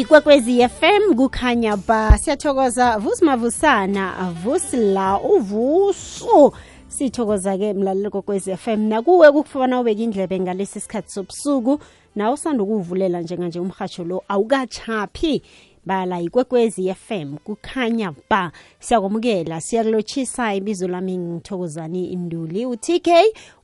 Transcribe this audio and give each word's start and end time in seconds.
ikwekwezi 0.00 0.68
FM 0.68 1.14
kukhanya 1.16 1.76
ba. 1.76 2.18
Siyathokoza 2.18 2.98
vusimavusana 2.98 4.32
vusila 4.44 5.20
uvuso 5.20 6.52
sithokoza 6.88 7.58
ke 7.58 7.72
mlaleli 7.74 8.10
kokwezi 8.10 8.56
FM 8.56 8.80
nakuwe 8.80 9.32
kukufana 9.32 9.80
ubeka 9.80 10.00
indlebe 10.02 10.40
ngalesi 10.40 10.80
sikhathi 10.80 11.10
sobusuku. 11.12 11.78
Nawe 12.16 12.34
usanda 12.34 12.62
ukuwuvulela 12.62 13.20
njenganje 13.20 13.60
umhatsho 13.60 14.04
lo 14.04 14.24
awukachaphi 14.28 15.42
bala 15.86 16.20
ikwekwezi 16.20 16.94
FM 16.94 17.36
kukhanya 17.36 18.12
ba. 18.30 18.52
Siyakwamukela 18.80 19.60
siyakulotshisa 19.60 20.54
ibizo 20.54 20.88
lami 20.88 21.18
ngithokozani 21.18 22.06
induli. 22.12 22.66
uTK 22.66 23.08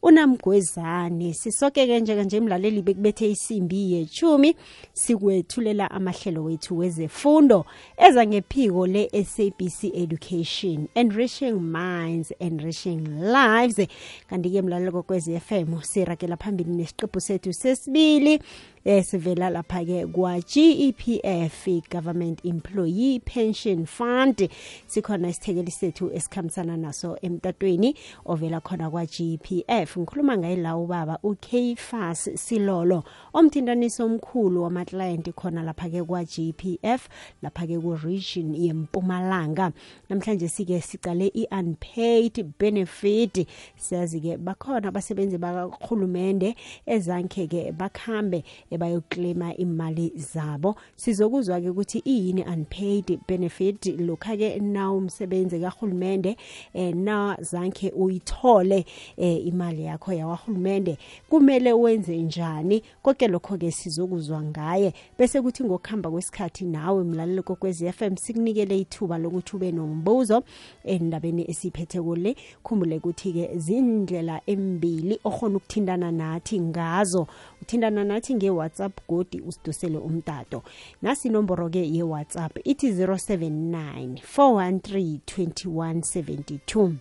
unamgwezane. 0.03 1.33
Sisoke-ke 1.35 2.01
njekanje 2.01 2.41
mlaleli 2.41 2.83
bekubethe 2.83 3.31
isimbi 3.31 3.93
yechumi 3.93 4.57
sikwethulela 4.93 5.91
amahlelo 5.91 6.45
wethu 6.45 6.79
wezefundo 6.79 7.65
eza 7.97 8.27
ngephiko 8.27 8.87
le-sabc 8.87 9.85
education 9.95 10.89
enriching 10.95 11.53
minds 11.53 12.35
enriching 12.39 13.01
lives. 13.09 13.89
Kanti-ke 14.31 14.63
mlaleli 14.63 14.93
kokwezi 14.93 15.41
FM 15.41 15.83
sirakela 15.83 16.37
phambili 16.37 16.71
nesiqephu 16.71 17.21
sethu 17.21 17.53
sesibili 17.53 18.41
esivela 18.85 19.51
lapha-ke 19.51 20.07
kwa-gepf 20.07 21.69
government 21.91 22.45
employee 22.45 23.21
pension 23.21 23.87
fund. 23.87 24.49
Sikhona 24.87 25.29
isithekeli 25.29 25.71
sethu 25.71 26.11
esikhambisana 26.15 26.77
naso 26.77 27.19
emtatweni 27.23 27.95
ovela 28.27 28.61
khona 28.61 28.91
kwa-gepf 28.91 29.97
ngikhuluma 29.97 30.39
ngaye 30.39 30.57
la 30.57 30.77
ubaba 30.77 31.19
ukfas 31.23 32.31
silolo 32.35 33.05
omthintanisi 33.33 34.03
omkhulu 34.03 34.63
wamaklayenti 34.63 35.33
khona 35.33 35.63
lapha-ke 35.63 36.03
kwa-gpf 36.03 37.09
lapha-ke 37.43 37.79
ku-region 37.79 38.55
yempumalanga. 38.55 39.73
Namhlanje 40.11 40.49
sike 40.49 40.81
sicale 40.81 41.31
i-unpaid 41.35 42.53
benefit. 42.59 43.47
Siyazi-ke 43.77 44.37
bakhona 44.37 44.89
abasebenzi 44.89 45.39
bakarhulumende 45.39 46.55
ezanke-ke 46.87 47.73
bakhambe 47.73 48.45
bayoklema 48.79 49.57
imali 49.57 50.13
zabo. 50.17 50.77
Sizokuzwa-ke 50.97 51.71
ukuthi 51.71 51.99
iyini 51.99 52.43
unpaid 52.43 53.19
benefit? 53.29 53.87
Lokha-ke 53.87 54.59
na 54.59 54.93
umsebenzi 54.93 55.61
kahulumende 55.61 56.37
eh, 56.75 56.95
na 56.97 57.37
zanke 57.41 57.91
uyithole 57.91 58.85
eh, 59.17 59.47
imali 59.47 59.85
yakho 59.85 60.13
yawahulumende 60.13 60.99
kumele 61.29 61.73
wenze 61.73 62.17
njani? 62.17 62.83
Konke 63.03 63.29
lokho-ke 63.29 63.71
sizokuzwa 63.71 64.43
ngaye. 64.43 64.93
Bese 65.19 65.43
kuthi 65.43 65.65
ngokuhamba 65.65 66.11
kwesikhathi 66.11 66.65
nawe 66.65 67.05
mlaleli 67.05 67.43
kokwezi 67.43 67.93
FM 67.93 68.17
sikunikele 68.17 68.79
ithuba 68.79 69.19
lokuthi 69.19 69.57
ube 69.57 69.73
nombuzo 69.73 70.43
endabeni 70.85 71.51
esiphethe 71.51 72.01
kule 72.03 72.37
khumbule 72.63 72.97
ukuthi-ke 72.97 73.59
zindlela 73.59 74.41
embili 74.47 75.19
okhona 75.25 75.57
ukuthindana 75.57 76.11
nathi 76.13 76.61
ngazo. 76.61 77.27
Uthindana 77.63 78.05
nathi 78.05 78.35
nge-whatsapp 78.65 79.01
godi 79.09 79.41
usidosele 79.41 79.99
umtato. 79.99 80.63
Nasi 81.03 81.29
inomboro-ke 81.29 81.79
ye-whatsapp 81.79 82.59
ithi 82.65 82.93
079 82.93 84.23
413 84.23 85.19
2172 85.27 86.93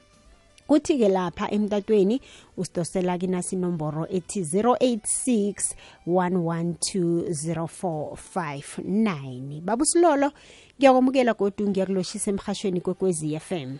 kuthi-ke 0.67 1.09
lapha 1.09 1.52
emtatweni 1.52 2.22
usidosela 2.58 3.17
kinasi 3.17 3.56
inomboro 3.56 4.08
ethi 4.09 4.41
086 4.41 5.75
112 6.08 7.28
0459 7.28 9.61
baba 9.61 9.84
usilolo 9.84 10.31
ngiyakwamukela 10.78 11.34
godu 11.34 11.69
ngiyakuloshisa 11.69 12.31
emhashweni 12.31 12.81
kwekwezi 12.81 13.39
FM 13.39 13.78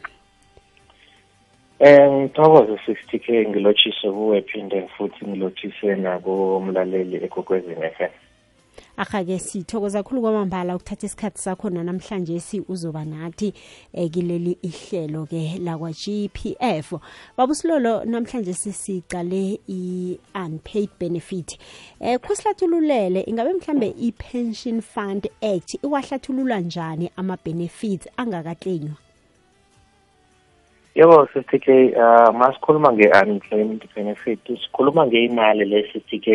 Eh 1.86 2.12
ngithokoze 2.12 2.76
60k 2.88 3.50
ngilotshise 3.50 4.12
kuwe 4.12 4.42
phinde 4.42 4.88
futhi 4.98 5.26
ngilotshise 5.26 5.96
nabo 5.96 6.58
umlaleli 6.58 7.16
ekokwezini 7.26 7.90
FM. 7.96 8.14
Akha-ke 8.98 9.40
sithokoza 9.40 10.04
kakhulu 10.04 10.22
kwamambala 10.22 10.76
ukuthatha 10.76 11.06
isikhathi 11.06 11.42
sakho 11.42 11.70
namhlanje 11.70 12.40
si 12.40 12.64
uzoba 12.68 13.06
nathi 13.06 13.54
eh, 13.94 14.10
kileli 14.12 14.58
ihlelo 14.62 15.26
ke 15.26 15.60
lakwa 15.60 15.92
GPF. 15.92 16.94
Babusilolo 17.38 18.06
namhlanje 18.06 18.54
sisicale 18.54 19.60
i-unpaid 19.68 20.90
benefit. 21.00 21.60
Eh 22.00 22.20
kusihlathululele 22.20 23.22
ingabe 23.28 23.54
mhlambe 23.54 23.88
i-pension 24.00 24.82
fund 24.82 25.28
act 25.42 25.84
iwahlathulula 25.84 26.60
njani 26.60 27.12
ama 27.18 27.38
benefits 27.46 28.08
angakaklenywa? 28.18 29.03
Yebo 30.96 31.26
CTK 31.34 31.68
uh 31.98 32.32
masikhuluma 32.40 32.94
nge-unemployment 32.94 33.84
benefit 33.96 34.40
sikhuluma 34.46 35.08
ngeimali 35.08 35.66
le-CTK 35.66 36.28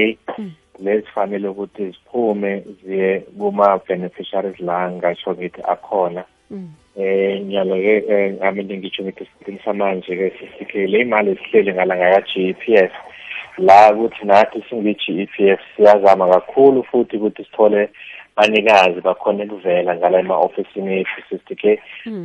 lezifanele 0.84 1.48
ukuthi 1.48 1.84
ziphume 1.91 2.64
ziye 2.84 3.20
kuma-beneficiaries 3.38 4.60
la 4.60 4.91
ngasho 4.91 5.34
ngithi 5.34 5.62
akhona. 5.62 6.24
Eh 6.96 7.41
nyalo 7.46 7.74
ke 7.76 7.94
amele 8.42 8.78
ngitsho 8.78 9.02
ngithi 9.02 9.24
isikhathini 9.24 9.60
samanje-ke 9.64 10.30
CTK 10.30 10.75
le 10.75 11.00
imali 11.00 11.36
sihleli 11.36 11.72
ngalanga 11.72 12.10
ka-GEPF 12.14 12.92
la 13.58 13.92
ukuthi 13.94 14.25
nathi 14.26 14.62
singi-GEPF 14.70 15.60
siyazama 15.76 16.28
kakhulu 16.28 16.82
futhi 16.82 17.16
ukuthi 17.16 17.44
sithole 17.44 17.90
banikazi 18.38 19.00
bakhona 19.00 19.44
ukuvela 19.44 19.97
ngala 19.97 20.19
ema-ofisini 20.22 21.00
ethu 21.00 21.21
sister 21.28 21.56
k 21.56 21.65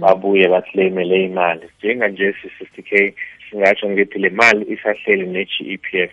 babuye 0.01 0.47
bakleyime 0.47 1.03
le 1.03 1.25
imali 1.25 1.65
njenganje 1.77 2.33
sister 2.57 2.83
k 2.89 3.13
singatsho 3.49 3.89
ngithi 3.89 4.19
le 4.19 4.29
mali 4.29 4.63
isahleli 4.73 5.25
ne-g 5.27 5.53
e 5.73 5.77
p 5.77 5.87
f 6.09 6.11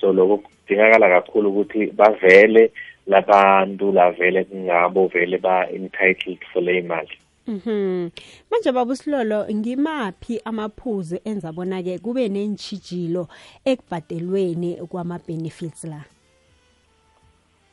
so 0.00 0.12
lokho 0.12 0.36
kudingakala 0.36 1.08
kakhulu 1.08 1.48
ukuthi 1.48 1.86
bavele 1.86 2.70
labantu 3.06 3.92
lavele 3.92 4.44
kungabo 4.44 5.06
vele 5.06 5.38
ba-entitled 5.38 6.40
for 6.52 6.62
le 6.62 6.78
imali 6.78 7.16
Mhm. 7.48 8.10
Manje 8.50 8.72
baba 8.72 8.92
usilolo 8.92 9.46
ngimaphi 9.54 10.40
amaphuzu 10.44 11.16
enza 11.24 11.52
bona 11.52 11.82
ke 11.82 11.98
kube 11.98 12.28
nenchijilo 12.28 13.28
ekubhadelweni 13.64 14.76
kwama 14.88 15.18
benefits 15.26 15.84
la. 15.84 16.04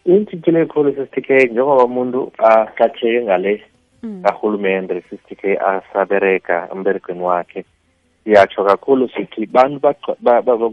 Intshintshile 0.06 0.62
ekhulu 0.62 0.90
sister 0.96 1.24
k 1.24 1.30
njengoba 1.46 1.84
umuntu 1.84 2.32
ahlatheke 2.38 3.22
ngale 3.24 3.54
kahulumende 4.24 5.02
sister 5.10 5.38
k 5.38 5.58
asabereka 5.58 6.70
emberegweni 6.74 7.22
wakhe. 7.22 7.66
Siyatsho 8.24 8.64
kakhulu 8.64 9.10
sithi 9.10 9.46
bantu 9.46 9.80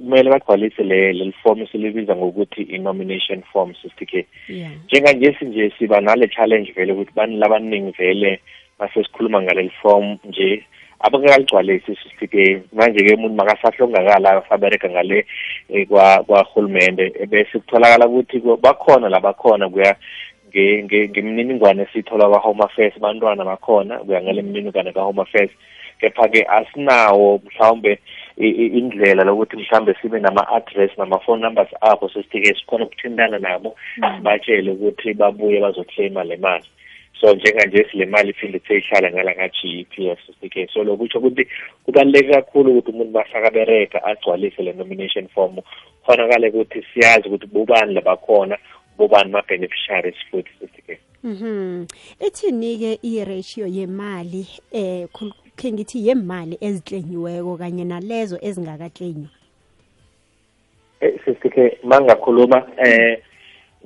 kumele 0.01 0.31
bagcwalise 0.31 0.83
le 0.83 1.13
leli 1.13 1.33
form 1.43 1.67
silibiza 1.67 2.17
ngokuthi 2.17 2.63
i-nomination 2.63 3.43
form 3.53 3.75
sister 3.83 4.07
k. 4.07 4.27
Njenganje 4.85 5.37
sinje 5.39 5.73
siba 5.79 6.01
nale 6.01 6.29
challenge 6.29 6.73
vele 6.73 6.93
ukuthi 6.93 7.13
bani 7.15 7.37
labaningi 7.37 7.93
vele 7.99 8.41
masesikhuluma 8.79 9.43
ngaleli 9.43 9.73
form 9.83 10.19
nje. 10.25 10.65
Abangakaligcwalisi 11.03 11.97
sister 11.97 12.61
manje-ke 12.73 13.15
umuntu 13.15 13.35
makasahlongakala 13.37 14.45
asabereka 14.45 14.89
ngale 14.91 15.27
eh, 15.69 15.87
kwa 15.89 16.25
kwahulumende 16.25 17.11
bese 17.29 17.59
kutholakala 17.59 18.07
ukuthi 18.09 18.41
ku- 18.41 18.57
bakhona 18.57 19.09
la 19.09 19.21
bakhona 19.21 19.69
kuya 19.69 19.97
nge- 20.51 20.83
nge- 20.85 21.09
ngemininingwane 21.09 21.83
esiyithola 21.83 22.29
kwa-home 22.29 22.65
affairs 22.65 22.99
bantwana 23.01 23.45
bakhona 23.45 23.99
kuya 23.99 24.23
ngale 24.23 24.43
mininingwane 24.43 24.93
ka-home 24.93 25.23
affairs. 25.23 25.51
Kepha-ke 26.01 26.43
asinawo 26.51 27.41
mhlawumbe 27.45 27.99
i- 28.37 28.49
i- 28.49 28.67
indlela 28.79 29.25
lokuthi 29.25 29.57
mhlawumbe 29.57 29.95
sibe 30.03 30.21
nama-address 30.21 30.91
nama-phone 30.99 31.43
numbers 31.43 31.69
abo 31.81 32.09
sesithike 32.09 32.55
sikhona 32.55 32.85
ukuthintana 32.85 33.39
nabo 33.39 33.77
sibatshele 34.17 34.71
ukuthi 34.71 35.15
babuye 35.15 35.61
bazoclaima 35.61 36.25
le 36.25 36.37
mali. 36.37 36.65
So 37.21 37.35
njenganje 37.35 37.87
sile 37.91 38.07
mali 38.07 38.31
iphinde 38.31 38.61
seyihlala 38.69 39.11
ngala 39.11 39.35
nga-g 39.35 39.59
e 39.81 39.85
p 39.85 40.11
f 40.11 40.19
sesike 40.27 40.69
so 40.73 40.85
lokho 40.85 40.97
kusho 40.97 41.19
ukuthi 41.19 41.49
kubaluleke 41.85 42.33
kakhulu 42.33 42.71
ukuthi 42.71 42.91
umuntu 42.91 43.13
masakabereka 43.13 44.05
agcwalise 44.05 44.63
le 44.63 44.73
nomination 44.73 45.29
form 45.29 45.57
khonakale 46.07 46.49
ukuthi 46.49 46.87
siyazi 46.95 47.29
ukuthi 47.29 47.47
bobani 47.47 47.95
labakhona 47.95 48.59
bobani 48.99 49.31
ma-beneficiaries 49.31 50.19
futhi 50.31 50.51
sesike 50.61 50.99
Mhm. 51.25 51.87
Ithini 52.21 52.79
ke 52.79 52.99
i-ratio 53.03 53.67
yemali 53.67 54.47
eh 54.73 55.07
khe 55.57 55.73
ngithi 55.73 56.07
yemali 56.09 56.59
eziklenyiweko 56.61 57.57
kanye 57.57 57.85
nalezo 57.85 58.39
ezingakaklenywa. 58.43 59.31
Eh, 61.01 61.15
sesike 61.25 61.79
mangakhuluma 61.85 62.67
eh 62.77 63.23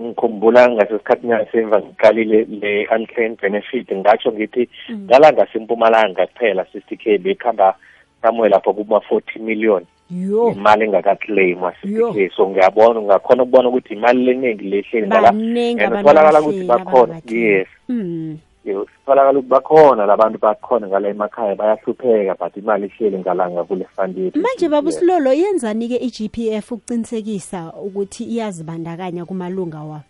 ngikhumbula 0.00 0.70
ngasesikhathini 0.70 1.32
ngasemva 1.32 1.80
ngiqalile 1.80 2.44
le 2.60 2.88
unclaimed 2.96 3.40
benefit. 3.40 3.90
Ngatsho 3.92 4.32
ngithi 4.32 4.68
ngala 4.90 5.32
ngasempumalanga 5.32 6.26
kuphela 6.26 6.66
60k 6.74 7.18
bekuhamba 7.18 7.74
somewhere 8.22 8.50
lapho 8.50 8.72
kuma 8.72 9.00
40 9.10 9.40
million 9.40 9.84
imali 10.10 10.84
engakaclaimwa 10.84 11.72
Yo. 11.82 12.12
CCK 12.12 12.36
so 12.36 12.48
ngiyabona 12.48 13.00
ungakhona 13.00 13.42
ukubona 13.42 13.68
ukuthi 13.68 13.94
imali 13.94 14.24
leningi 14.24 14.64
lehleli 14.64 15.06
ngala. 15.06 15.28
And 15.28 15.92
kutholakala 15.92 16.40
ukuthi 16.40 16.64
bakhona. 16.64 17.20
yes. 17.26 17.66
Mm. 17.88 18.38
Sitholakala 18.74 19.38
ukuthi 19.38 19.48
bakhona 19.48 20.06
labantu 20.06 20.38
bakhona 20.38 20.86
ngala 20.88 21.08
emakhaya 21.08 21.54
bayahlupheka 21.54 22.34
but 22.34 22.56
imali 22.56 22.86
ihleli 22.86 23.18
ngalanga 23.18 23.64
kule 23.64 23.86
fund 23.96 24.18
yethu 24.18 24.38
manje 24.40 24.68
baba 24.68 24.88
Yes. 24.88 24.96
usilolo 24.96 25.32
yenzani 25.32 25.88
ke 25.88 25.96
i-GPF 25.96 26.72
ukuqinisekisa 26.72 27.72
ukuthi 27.82 28.24
iyazibandakanya 28.24 29.24
kumalunga 29.24 29.78
wa 29.82 30.00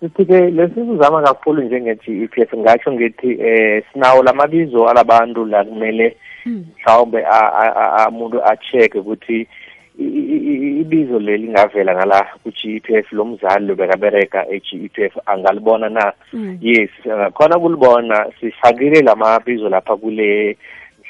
sithi-ke 0.00 0.50
lesizama 0.50 1.22
kakhulu 1.22 1.62
njenge-GEPF 1.62 2.56
ngatsho 2.56 2.92
ngithi 2.92 3.30
eh 3.40 3.84
sinawo 3.92 4.22
lamabizo 4.22 4.88
alabantu 4.88 5.44
la 5.44 5.64
kumele 5.64 6.16
Mm. 6.46 6.64
mhlawumbe 6.78 7.26
a- 7.26 7.52
a- 7.52 7.96
a- 7.96 8.08
umuntu 8.08 8.40
a-check 8.44 8.94
ukuthi 8.94 9.34
i- 9.34 9.46
i- 9.46 9.46
i- 9.46 9.48
ibizo 9.98 11.18
leli 11.18 11.48
ngavela 11.48 11.94
ngala 11.94 12.26
ku-GEPF 12.42 13.12
lo 13.12 13.24
mzali 13.24 13.66
lobekabereka 13.66 14.46
e-GEPF 14.48 15.18
angalibona 15.26 15.88
na 15.88 16.12
Mm. 16.32 16.58
yes 16.62 16.90
khona 17.34 17.58
kulibona 17.58 18.26
sifakile 18.40 19.00
lamabizo 19.02 19.68
lapha 19.68 19.96
kule 19.96 20.56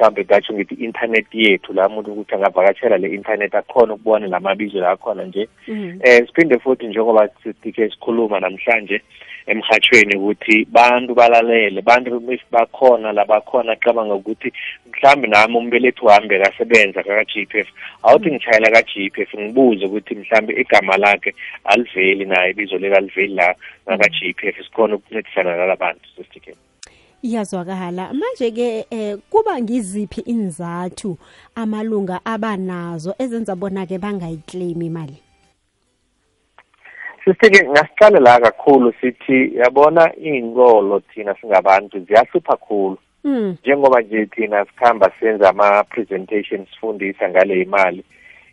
mhlawumbe 0.01 0.25
ngatsho 0.25 0.55
ngithi 0.55 0.75
internet 0.75 1.27
yethu 1.33 1.73
la 1.73 1.89
muntu 1.89 2.13
ukuthi 2.13 2.35
angavakatshela 2.35 2.99
le 2.99 3.09
internet 3.09 3.55
akhona 3.55 3.95
ukubona 3.95 4.27
lamabizo 4.27 4.81
la 4.81 4.91
akhona 4.91 5.25
nje. 5.25 5.49
Mm. 5.69 6.01
eh 6.03 6.27
siphinde 6.27 6.59
futhi 6.59 6.87
njengoba 6.87 7.29
sitike 7.43 7.91
sikhuluma 7.91 8.41
namhlanje 8.41 9.03
emhathweni 9.47 10.17
ukuthi 10.17 10.67
bantu 10.71 11.15
balalele 11.15 11.83
bantu 11.83 12.33
if 12.33 12.41
bakhona 12.51 13.13
la 13.13 13.25
bakhona 13.25 13.77
cabanga 13.77 14.15
ukuthi 14.15 14.53
mhlambe 14.91 15.29
nami 15.29 15.57
umbelethi 15.57 16.05
wami 16.05 16.29
bekasebenza 16.29 17.03
ka-GPF 17.03 17.69
awuthi 18.03 18.31
ngishayela 18.31 18.71
ka-GPF 18.71 19.35
ngibuze 19.39 19.85
ukuthi 19.85 20.15
mhlambe 20.15 20.53
igama 20.61 20.97
lakhe 20.97 21.35
aliveli 21.65 22.25
naye 22.25 22.51
ibizo 22.51 22.79
leli 22.79 22.95
aliveli 22.95 23.35
la 23.35 23.55
ngaka-GPF 23.89 24.65
sikhona 24.65 24.95
ukuncedisana 24.95 25.57
nala 25.57 25.77
bantu 25.77 26.01
sesitike 27.21 27.27
iyazwakala 27.27 28.13
manje-ke 28.13 28.87
eh 28.91 29.19
kuba 29.31 29.61
ngiziphi 29.61 30.21
inzathu 30.21 31.19
amalunga 31.55 32.21
abanazo 32.25 33.15
ezenza 33.19 33.57
bona-ke 33.57 33.99
bangayiclaim 33.99 34.83
imali 34.83 35.17
sisike 37.25 37.69
ngasiqale 37.69 38.21
la 38.21 38.41
kakhulu 38.41 38.93
sithi 39.01 39.57
yabona 39.57 40.13
iy'nkolo 40.17 41.01
thina 41.01 41.35
singabantu 41.41 42.01
ziyahlupha 42.01 42.57
khulu 42.57 42.99
mm. 43.25 43.57
njengoba 43.63 44.01
nje 44.01 44.27
thina 44.27 44.65
sikhamba 44.65 45.13
senza 45.21 45.49
ama-presentation 45.49 46.67
sifundisa 46.67 47.29
ngale 47.29 47.63
imali 47.63 48.05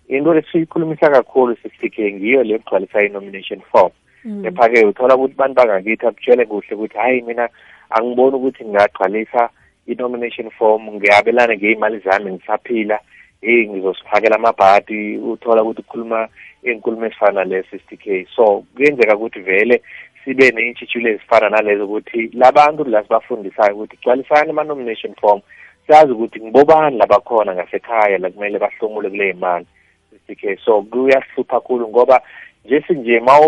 into 0.08 0.34
lesiyikhulumisa 0.34 1.10
kakhulu 1.10 1.56
sisike 1.56 2.14
ngiyo 2.14 2.44
le 2.44 2.60
kugcwalisa 2.60 3.04
i-nomination 3.04 3.62
form 3.72 3.92
Mm. 4.28 4.44
kepha-ke 4.44 4.86
uthola 4.86 5.16
ukuthi 5.16 5.36
bantu 5.36 5.56
bangakithi 5.56 6.08
akutshele 6.08 6.46
kuhle 6.46 6.76
ukuthi 6.76 6.98
hhayi 6.98 7.22
mina 7.22 7.50
angiboni 7.90 8.36
ukuthi 8.36 8.66
ngingagcwalisa 8.66 9.50
i-nomination 9.88 10.50
form 10.50 10.90
ngiyabelana 10.90 11.56
ngey'mali 11.56 12.00
zami 12.00 12.32
ngisaphila. 12.32 13.00
Hey 13.42 13.68
ngizosifakela 13.70 14.36
amabhadi 14.36 15.18
uthola 15.18 15.64
ukuthi 15.64 15.82
kukhuluma 15.82 16.28
iy'nkulumo 16.64 17.06
ezifana 17.06 17.44
le-sixty 17.44 17.98
k. 17.98 18.28
So 18.36 18.64
kuyenzeka 18.76 19.16
ukuthi 19.16 19.40
vele 19.40 19.82
sibe 20.26 20.52
ney'ntshitshulo 20.52 21.10
ezifana 21.10 21.50
nalezo 21.50 21.86
ukuthi 21.86 22.30
labantu 22.34 22.84
la 22.84 23.04
sibafundisayo 23.04 23.76
ukuthi 23.76 23.98
gcwalisani 23.98 24.50
ama-nomination 24.50 25.16
form 25.22 25.42
siyazi 25.88 26.12
ukuthi 26.12 26.42
ngibobani 26.42 26.98
labakhona 26.98 27.56
ngasekhaya 27.56 28.18
la 28.18 28.30
kumele 28.30 28.60
bahlomule 28.60 29.10
kule 29.10 29.34
mali 29.34 29.66
sixty 30.10 30.36
k. 30.36 30.58
So 30.66 30.82
kuyasihlupha 30.82 31.60
kakhulu 31.60 31.88
ngoba 31.88 32.22
nje 32.66 32.84
sinje 32.88 33.20
ma 33.20 33.40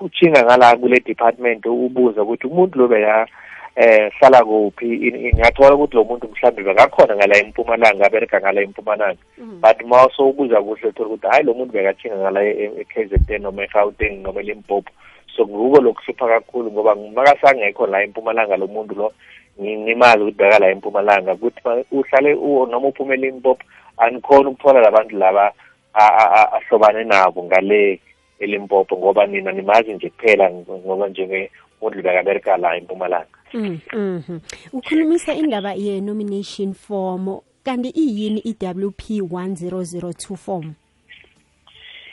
utshinga 0.00 0.44
ngala 0.44 0.76
kule 0.76 1.00
department 1.00 1.66
ubuza 1.66 2.22
ukuthi 2.22 2.46
umuntu 2.46 2.78
lo 2.78 2.88
beya 2.88 3.26
eh 3.78 4.10
hlala 4.18 4.42
kuphi? 4.44 4.86
Ngiyathola 5.34 5.74
ukuthi 5.74 5.94
lo 5.96 6.04
muntu 6.04 6.26
mhlawumbe 6.28 6.62
bekakhona 6.66 7.14
ngala 7.16 7.34
empumalanga 7.38 8.06
abereka 8.06 8.40
ngala 8.40 8.60
empumalanga. 8.66 9.22
Mm. 9.38 9.60
but 9.62 9.78
ma 9.86 10.08
sowubuza 10.16 10.58
kuhle 10.62 10.88
uthola 10.88 11.08
ukuthi 11.08 11.26
hayi 11.30 11.44
lo 11.46 11.54
muntu 11.54 11.72
bekathinga 11.72 12.16
ngala 12.18 12.40
e-KZN 12.42 13.42
noma 13.42 13.62
e-Gauteng 13.62 14.22
noma 14.22 14.40
eLimpopo. 14.40 14.90
So 15.36 15.46
nguko 15.46 15.80
lokuhlupha 15.80 16.26
kakhulu 16.26 16.72
ngoba 16.72 16.94
makasangekho 16.94 17.86
la 17.86 18.02
empumalanga 18.02 18.56
lo 18.58 18.66
muntu 18.66 18.94
lo 18.98 19.12
ngi- 19.60 19.78
ngimazi 19.78 20.22
ukuthi 20.26 20.38
beka 20.38 20.58
la 20.58 20.70
empumalanga. 20.74 21.32
Ukuthi 21.38 21.60
ma- 21.64 21.84
uhlale 21.92 22.34
noma 22.34 22.88
uphume 22.88 23.14
eLimpopo 23.14 23.62
anikhona 23.98 24.50
ukuthola 24.50 24.80
labantu 24.80 25.16
laba 25.16 25.52
ahlobane 25.94 27.04
nabo 27.04 27.44
ngale 27.46 28.00
eLimpopo 28.40 28.98
ngoba 28.98 29.26
nina 29.26 29.52
nimazi 29.52 29.94
nje 29.94 30.10
kuphela 30.10 30.50
ngoba 30.50 31.08
njengemuntu 31.08 32.02
bekabereka 32.02 32.56
la 32.56 32.76
empumalanga. 32.76 33.37
Mhm. 33.54 34.38
ukhulumisa 34.72 35.34
indaba 35.34 35.72
ye-nomination 35.74 36.74
form 36.74 37.40
kanti 37.64 37.88
iyini 37.88 38.40
i-wp 38.40 39.00
1002 39.10 40.36
form 40.36 40.74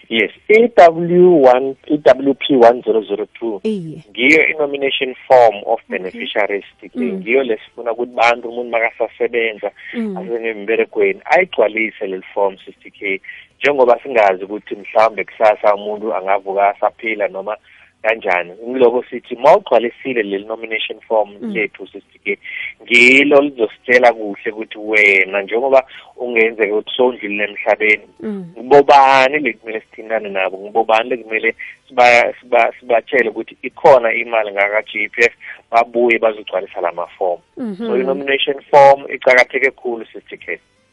yes 0.10 0.32
EW1 0.50 1.76
EWP 1.88 2.44
1002 2.50 3.60
iye 3.64 4.04
ngiyo 4.10 4.48
i-nomination 4.48 5.16
form 5.28 5.56
of 5.66 5.82
beneficiaries 5.90 6.66
mm. 6.84 6.90
Mm. 6.96 7.14
ngiyo 7.14 7.44
lesifuna 7.44 7.92
ukuthi 7.92 8.12
bantu 8.12 8.50
umuntu 8.50 8.72
makasasebenza 8.72 9.72
Mm. 9.94 10.18
asenemberegweni 10.18 11.22
ayigcwalise 11.26 12.08
leli 12.08 12.24
form 12.34 12.54
60k 12.54 13.20
njengoba 13.60 14.00
singazi 14.04 14.44
ukuthi 14.44 14.76
mhlawumbe 14.76 15.24
kusasa 15.24 15.76
umuntu 15.76 16.16
angavuka 16.16 16.70
asaphila 16.70 17.28
noma 17.28 17.58
kanjani 18.08 18.54
ngiloko 18.70 19.04
sithi 19.10 19.36
ma 19.36 19.56
ugcwalisile 19.58 20.24
leli 20.24 20.46
nomination 20.46 21.00
form 21.08 21.30
Mm. 21.42 21.54
lethu 21.54 21.84
60k 21.84 22.38
ngilo 22.84 23.42
lizositshela 23.42 24.14
kuhle 24.14 24.52
ukuthi 24.52 24.78
wena 24.78 25.42
njengoba 25.42 25.84
ungenzeka 26.18 26.74
ukuthi 26.74 26.92
sowundlulile 26.98 27.44
emhlabeni 27.44 28.08
Mm. 28.20 28.46
ngibobani 28.58 29.40
lekumele 29.40 29.80
sithintane 29.82 30.30
nabo 30.30 30.58
ngibobani 30.58 31.10
lekumele 31.10 31.56
siba- 31.90 32.34
siba- 32.42 32.72
sibatshele 32.80 33.30
ukuthi 33.30 33.58
ikhona 33.62 34.14
imali 34.14 34.52
ngaka-GPF 34.52 35.34
babuye 35.72 36.20
bazogcwalisa 36.20 36.82
la 36.82 36.92
mafomu 36.92 37.42
Mhm. 37.58 37.76
so 37.88 37.98
i-nomination 37.98 38.62
form 38.72 39.04
icakatheke 39.16 39.72
khulu 39.72 40.06
sister 40.06 40.40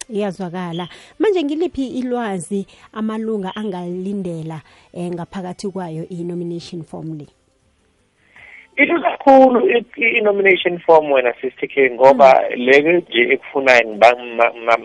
iyazwakala. 0.08 0.88
Manje 1.18 1.42
ngiliphi 1.42 1.86
ilwazi 1.86 2.66
amalunga 2.92 3.56
angalindela 3.56 4.60
eh, 4.94 5.10
ngaphakathi 5.12 5.68
kwayo 5.68 6.06
i-nomination 6.08 6.82
form 6.82 7.18
le? 7.18 7.26
Ilula 8.76 9.10
kakhulu 9.18 9.68
i- 9.68 9.84
i- 9.96 10.18
i-nomination 10.18 10.78
form 10.78 11.12
wena 11.12 11.34
sister 11.40 11.68
k 11.68 11.90
ngoba 11.90 12.48
leke 12.56 12.92
nje 12.92 13.32
ekufunayo 13.34 13.84
ngiba- 13.88 14.16
ma- 14.36 14.52
ma- 14.52 14.78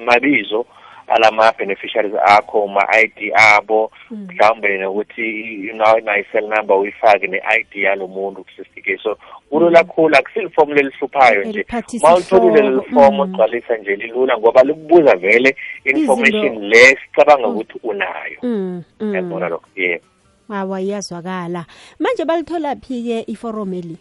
mabizo 1.07 1.27
alama-beneficiaries 1.27 2.13
akho 2.25 2.67
ma-ID 2.67 3.33
abo 3.35 3.91
Mm. 4.11 4.27
mhlawumbe 4.29 4.77
nokuthi 4.77 5.71
na-cell 5.73 6.47
number 6.47 6.77
uyifake 6.77 7.27
ne-i 7.27 7.63
d 7.71 7.81
yalo 7.81 8.07
muntu 8.07 8.45
sister 8.55 8.99
so 9.03 9.17
kulula 9.49 9.83
kakhulu 9.83 10.15
akusilifomu 10.15 10.73
lelihluphayo 10.73 11.43
nje. 11.43 11.65
Ma 12.01 12.15
ulitholile 12.15 12.61
leli 12.61 12.81
fomu 12.93 13.23
ugcwalisa 13.23 13.77
nje 13.77 13.95
lilula 13.95 14.37
ngoba 14.37 14.63
likubuza 14.63 15.15
vele 15.15 15.55
information 15.85 16.59
le 16.69 16.97
sicabanga 16.97 17.47
ukuthi 17.47 17.79
unayo. 17.83 18.37
Mm, 18.43 18.83
mm. 18.99 19.15
yabona 19.15 19.49
lokho 19.49 19.67
yebo 19.75 20.05
awa 20.49 20.81
iyazwakala. 20.81 21.65
Manje 21.99 22.25
balithola 22.25 22.75
phi-ke 22.75 23.23
iforomeli 23.27 23.97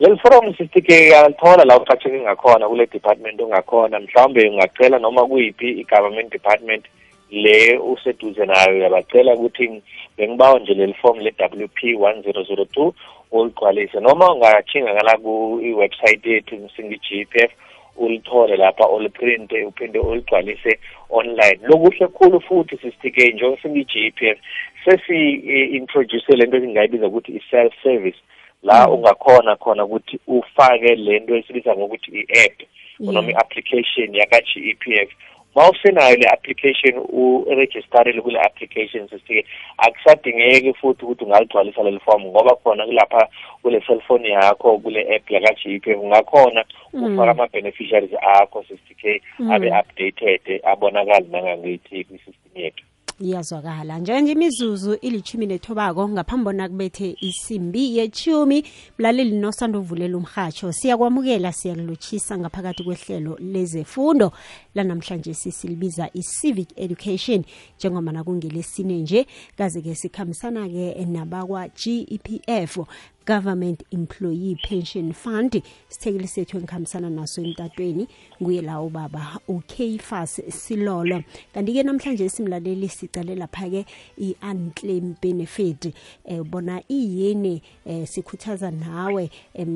leli 0.00 0.18
forum 0.18 0.54
sisike 0.54 1.08
uyalithola 1.08 1.64
la 1.64 1.78
ucatheke 1.80 2.20
ngakhona 2.20 2.68
kule 2.68 2.86
department 2.86 3.40
ongakhona 3.40 4.00
mhlawumbe 4.00 4.48
ungacela 4.48 4.98
noma 4.98 5.26
kuyiphi 5.26 5.70
i-government 5.70 6.32
department 6.32 6.84
le 7.30 7.78
useduze 7.78 8.46
nayo 8.46 8.76
uyabacela 8.76 9.34
ukuthi 9.34 9.82
bengibawa 10.18 10.58
nje 10.58 10.74
leli 10.74 10.94
form 10.94 11.18
le-w 11.18 11.68
p 11.68 11.94
one 11.94 12.22
zero 12.22 12.42
zero 12.44 12.64
two 12.64 12.94
uligcwalise 13.32 14.00
noma 14.00 14.34
ungathinga 14.34 14.94
ngala 14.94 15.16
ku-website 15.16 16.26
yethu 16.26 16.70
singi-g 16.76 17.24
p 17.24 17.40
f 17.40 17.50
ulithole 17.96 18.56
lapha 18.56 18.88
uliprinte 18.88 19.64
uphinde 19.64 19.98
uligcwalise 19.98 20.78
online. 21.10 21.58
Lokuhle 21.62 22.06
khulu 22.06 22.40
futhi 22.40 22.76
sisitike 22.76 23.32
njengoba 23.32 23.62
singi-g 23.62 24.10
p 24.10 24.28
f 24.28 24.38
sesi-introduce 24.84 26.36
le 26.36 26.46
nto 26.46 26.56
esingayibiza 26.56 27.06
ukuthi 27.06 27.32
i-self 27.32 27.72
service 27.82 28.18
la 28.64 28.90
ungakhona 28.90 29.56
khona 29.56 29.84
ukuthi 29.84 30.20
ufake 30.26 30.94
lento 30.94 31.36
esibiza 31.36 31.76
ngokuthi 31.76 32.10
i-app 32.20 32.56
noma 33.00 33.30
i-application 33.30 34.14
yaka-GEPF 34.14 35.10
mawusenayo 35.54 36.16
le 36.16 36.28
application 36.28 36.94
uregistarile 37.12 38.20
kule 38.22 38.40
application 38.40 39.08
sisike 39.08 39.46
akusadingeki 39.78 40.74
futhi 40.74 41.04
ukuthi 41.04 41.24
ungaligcwalisa 41.24 41.82
leli 41.82 42.00
form 42.00 42.22
ngoba 42.22 42.56
khona 42.56 42.86
kulapha 42.86 43.28
kule 43.62 43.80
cellphone 43.80 44.28
yakho 44.28 44.78
kule 44.78 45.16
app 45.16 45.30
yaka 45.30 45.54
GP 45.54 45.86
ungakhona 45.86 46.64
ufaka 46.92 47.30
ama-beneficiaries 47.30 48.14
akho 48.22 48.64
sisike 48.68 49.22
abe 49.50 49.72
updated 49.80 50.60
abonakali 50.64 51.26
nangangithi 51.28 52.04
kwi-system 52.04 52.52
yethu. 52.54 52.84
Iyazwakala. 53.20 53.98
Njenge 53.98 54.32
imizuzu 54.32 54.94
ilithumi 54.94 55.46
nethobako 55.46 56.08
ngaphambi 56.08 56.44
bona 56.44 56.68
kubethe 56.68 57.16
isimbi 57.20 57.96
yechumi 57.96 58.64
mlaleli 58.98 59.38
nosanda 59.38 59.78
uvulela 59.78 60.16
umrhatsho 60.16 60.72
siyakwamukela 60.72 61.52
siyakulotshisa 61.52 62.38
ngaphakathi 62.38 62.84
kwehlelo 62.84 63.38
lezefundo. 63.40 64.32
Lanamhlanje 64.74 65.34
sisilibiza 65.34 66.10
i-civic 66.14 66.68
education 66.76 67.44
njengoba 67.78 68.12
nakungelesine 68.12 68.98
nje. 68.98 69.26
Kaze-ke 69.56 69.94
sikhambisana-ke 69.94 71.04
nabakwa-gepf 71.04 72.78
government 73.26 73.82
employee 73.90 74.56
pension 74.68 75.12
fund 75.12 75.62
sithekeli 75.88 76.28
sethu 76.28 76.56
engikhambisana 76.58 77.10
naso 77.10 77.42
emtatweni 77.42 78.08
nguye 78.42 78.62
la 78.62 78.80
ubaba 78.80 79.38
ukfas 79.48 80.40
silolo. 80.48 81.22
Kanti-ke 81.54 81.82
namhlanje 81.82 82.28
simlaleli 82.28 82.88
sicale 82.88 83.34
lapha-ke 83.34 83.84
i-unclaim 84.18 85.14
benefit 85.22 85.94
eh, 86.24 86.42
bona 86.42 86.82
iyini 86.88 87.62
eh, 87.86 88.06
sikhuthaza 88.08 88.70
nawe 88.70 89.30
eh, 89.54 89.66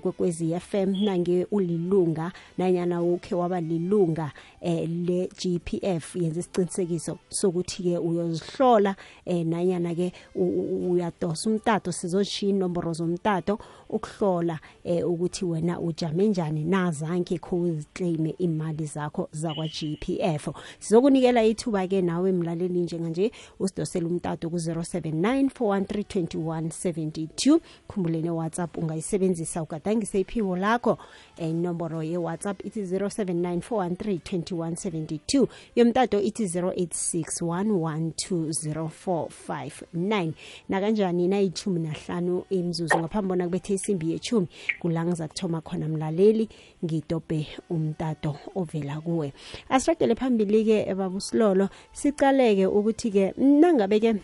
kwekwezi 0.00 0.60
FM 0.60 1.04
nange 1.04 1.46
ulilunga 1.50 2.32
nanyana 2.58 3.02
ukhe 3.02 3.34
waba 3.34 3.60
lilunga 3.60 4.32
eh, 4.60 4.88
le-GPF 4.88 6.16
yenza 6.16 6.40
isiqinisekiso 6.40 7.18
sokuthi-ke 7.28 7.98
uyozihlola 7.98 8.96
eh, 9.24 9.46
nanyana-ke 9.46 10.12
uyadosa 10.34 11.50
umtato 11.50 11.92
sizoshiya 11.92 12.50
inomboro 12.50 12.89
zomtato 12.92 13.58
ukuhlola 13.88 14.58
eh, 14.84 15.10
ukuthi 15.10 15.44
wena 15.44 15.80
ujame 15.80 16.28
njani 16.28 16.64
nazange 16.64 17.38
kho 17.38 17.56
uziclaime 17.56 18.34
imali 18.38 18.86
zakho 18.86 19.28
zakwa-GPF 19.32 20.48
sizokunikela 20.78 21.44
ithuba-ke 21.44 22.02
nawe 22.02 22.32
mlaleli 22.32 22.80
njenganje 22.80 23.32
usidosela 23.58 24.06
umtato 24.06 24.50
ku-079 24.50 25.44
413 25.44 27.60
khumbulene 27.88 28.30
whatsapp 28.30 28.76
ungayisebenzisa 28.76 29.62
ugadangise 29.62 30.20
iphiwo 30.20 30.56
lakho. 30.56 30.98
Inomboro 31.38 32.02
eh, 32.02 32.10
ye-whatsapp 32.10 32.66
ithi 32.66 32.82
079 32.82 33.58
413 33.58 35.46
yomtato 35.76 36.20
ithi 36.20 36.44
086 36.44 37.42
1120459 37.42 40.32
nakanjani 40.68 41.28
nayithumi 41.28 41.80
nahlanu 41.80 42.44
imzuzu 42.80 42.98
ngaphambi 42.98 43.28
bona 43.28 43.44
kubethe 43.44 43.74
isimbi 43.74 44.12
yechumi. 44.12 44.48
Kula 44.78 45.04
ngiza 45.04 45.28
kuthoma 45.28 45.60
khona 45.60 45.88
mlaleli 45.88 46.48
ngidobhe 46.84 47.46
umtato 47.70 48.36
ovela 48.56 49.00
kuwe. 49.00 49.32
Asiragele 49.68 50.14
phambili-ke 50.14 50.94
babusilolo 50.94 51.68
sicaleke 51.92 52.66
ukuthi-ke 52.66 53.34
nangabe-ke 53.38 54.14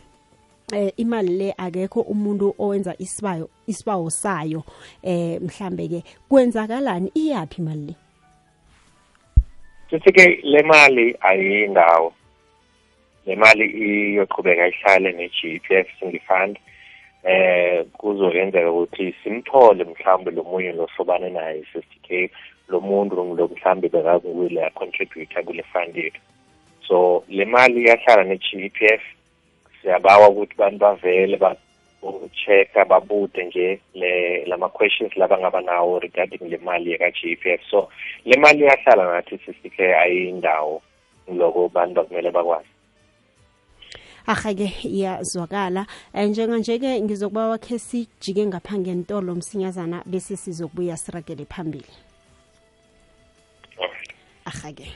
eh 0.72 0.92
imali 0.96 1.38
le 1.38 1.54
akekho 1.56 2.00
umuntu 2.00 2.54
owenza 2.58 2.94
isibayo 2.98 3.48
isibawo 3.66 4.10
sayo 4.10 4.64
eh 5.02 5.40
mhlambe 5.40 5.88
ke 5.88 6.04
kwenzakalani? 6.28 7.10
Iyapi 7.14 7.62
imali 7.62 7.86
le? 7.86 7.94
Sisike 9.90 10.40
le 10.42 10.62
mali 10.62 11.16
ayindawo. 11.20 12.12
Le 13.26 13.36
mali 13.36 13.66
iyoqhubeka 13.66 14.68
ihlale 14.68 15.12
ne-GPF 15.12 15.86
singifund. 16.00 16.58
Eh 17.26 17.84
kuzokwenzeka 17.98 18.70
ukuthi 18.70 19.14
simthole 19.22 19.84
mhlawumbe 19.84 20.30
lo 20.30 20.42
munye 20.44 20.72
losobane 20.72 21.30
naye 21.30 21.64
60k 21.74 22.30
lo 22.68 22.80
muntu 22.80 23.16
lo 23.16 23.48
mhlawumbe 23.48 23.88
bekakuwile 23.88 24.70
contributor 24.74 25.44
kule 25.44 25.62
fund 25.72 25.96
yethu. 25.96 26.20
So 26.88 27.24
le 27.28 27.44
mali 27.44 27.82
iyahlala 27.82 28.24
ne-g 28.24 28.70
p 28.70 28.78
f 28.86 29.02
siyabawa 29.82 30.28
ukuthi 30.28 30.54
bantu 30.56 30.78
bavele 30.78 31.36
check-a 32.32 32.84
babude 32.84 33.44
nje 33.44 33.80
le 33.94 34.44
lama 34.46 34.68
questions 34.68 35.16
laba 35.16 35.38
ngaba 35.38 35.60
nawo 35.60 35.98
regarding 35.98 36.50
le 36.50 36.58
mali 36.58 36.92
yaka-GPF 36.92 37.60
so 37.70 37.88
le 38.24 38.36
mali 38.36 38.60
iyahlala 38.64 39.04
nathi 39.12 39.34
i-fifty 39.34 39.70
k 39.70 39.94
ayindawo 39.94 40.82
loko 41.28 41.68
bantu 41.68 41.94
bakumele 41.94 42.30
bakwazi 42.30 42.75
ahake 44.26 44.72
iyazwakala. 44.82 45.86
Njenganje-ke 46.14 47.00
ngizokuba 47.00 47.48
wakhe 47.48 47.78
sijike 47.78 48.46
ngapha 48.46 48.78
ngentolo 48.78 49.34
msinyazana 49.34 50.02
bese 50.06 50.36
sizokubuya 50.36 50.96
siragele 50.96 51.44
phambili. 51.44 51.92
Ahake 54.44 54.92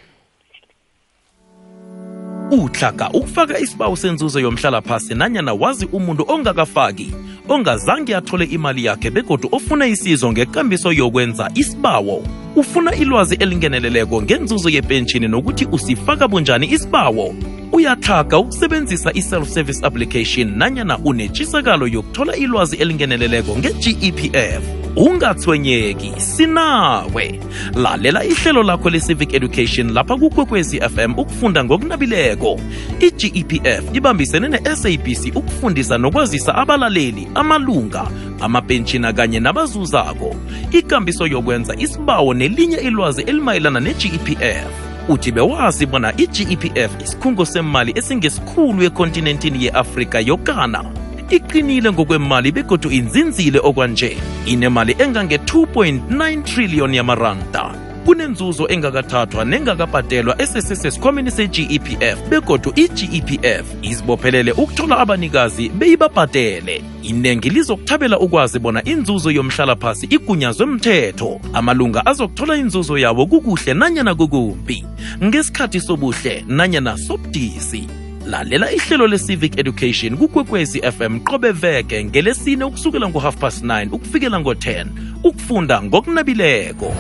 ukufaka 3.13 3.59
isibawo 3.59 3.97
senzuzo 3.97 4.41
yomhlalaphasi 4.41 5.15
nanyana 5.15 5.53
wazi 5.55 5.87
umuntu 5.93 6.25
ongakafaki 6.29 7.15
ongazange 7.49 8.17
athole 8.17 8.45
imali 8.45 8.85
yakhe 8.85 9.11
begodu 9.11 9.49
ofuna 9.53 9.87
isizo 9.87 10.33
ngekambiso 10.33 10.93
yokwenza 10.93 11.51
isibawo. 11.55 12.23
Ufuna 12.57 12.95
ilwazi 12.95 13.35
elingeneleleko 13.35 14.23
ngenzuzo 14.23 14.69
yepentshini 14.69 15.29
nokuthi 15.29 15.67
usifaka 15.73 16.29
bunjani 16.29 16.67
isibawo 16.73 17.35
uyahlaga 17.81 18.39
ukusebenzisa 18.39 19.13
i-self-service 19.13 19.87
application 19.87 20.59
nanyana 20.59 20.99
unetshisakalo 20.99 21.87
yokuthola 21.87 22.37
ilwazi 22.37 22.77
elingeneleleko 22.77 23.57
nge-gepf 23.59 24.63
ungathwenyeki 24.97 26.13
sinawe. 26.17 27.41
Lalela 27.75 28.25
ihlelo 28.25 28.63
lakho 28.63 28.91
le-civic 28.91 29.35
education 29.35 29.93
lapha 29.93 30.17
kukwekwezi 30.17 30.81
fm 30.81 31.19
ukufunda 31.19 31.65
ngokunabileko. 31.65 32.61
I-gepf 33.01 33.97
ibambisene 33.97 34.49
ne-sabc 34.49 35.37
ukufundisa 35.37 35.99
nokwazisa 35.99 36.55
abalaleli 36.55 37.29
amalunga 37.35 38.07
amapentshina 38.41 39.13
kanye 39.13 39.41
nabazuzako. 39.41 40.37
Ikambiso 40.73 41.27
yokwenza 41.27 41.75
isibawo 41.79 42.35
nelinye 42.35 42.77
ilwazi 42.77 43.23
elimayelana 43.23 43.81
ne-gepf 43.81 44.90
uthi 45.11 45.33
bewazi 45.33 45.87
bona 45.87 46.13
i-gepf 46.17 47.03
isikhungo 47.03 47.45
semali 47.47 47.93
esingesikhulu 47.99 48.83
ekontinentini 48.83 49.65
ye-afrika 49.65 50.21
yokana 50.21 50.85
iqinile 51.31 51.93
ngokwemali 51.93 52.53
begodu 52.53 52.91
inzinzile 52.91 53.59
okwanje. 53.59 54.17
Inemali 54.47 54.93
engange-2.9 54.99 56.43
trillion 56.43 56.95
yamaranda 56.95 57.90
kunenzuzo 58.05 58.69
engakathathwa 58.69 59.45
nengakabhadelwa 59.45 60.43
esesesesikhwameni 60.43 61.31
se-gepf 61.31 62.29
begodu 62.29 62.73
i-gepf 62.77 63.65
izibophelele 63.83 64.53
ukuthola 64.53 64.99
abanikazi 64.99 65.69
beyibabhadele. 65.69 66.83
Inengi 67.03 67.51
lizokuthabela 67.51 68.19
ukwazi 68.19 68.59
bona 68.59 68.85
inzuzo 68.85 69.31
yomhlalaphasi 69.31 70.07
igunyazwe 70.07 70.67
mthetho. 70.67 71.41
Amalunga 71.53 72.07
azokuthola 72.07 72.57
inzuzo 72.57 72.99
yabo 72.99 73.27
kukuhle 73.27 73.75
nanyana 73.75 74.15
kukumbi. 74.15 74.85
Ngesikhathi 75.25 75.81
sobuhle 75.81 76.45
nanyana 76.49 76.99
sobudisi 76.99 77.87
lalela 78.27 78.73
ihlelo 78.73 79.07
le-civic 79.07 79.59
education 79.59 80.17
kukwekwezi 80.17 80.81
fm 80.81 81.21
qobe 81.21 81.53
veke 81.53 82.05
ngelesine 82.05 82.65
ukusukela 82.65 83.09
ngo-half 83.09 83.37
past 83.37 83.65
9 83.65 83.89
ukufikela 83.93 84.41
ngo-10 84.41 84.87
ukufunda 85.25 85.83
ngokunabileko 85.83 86.95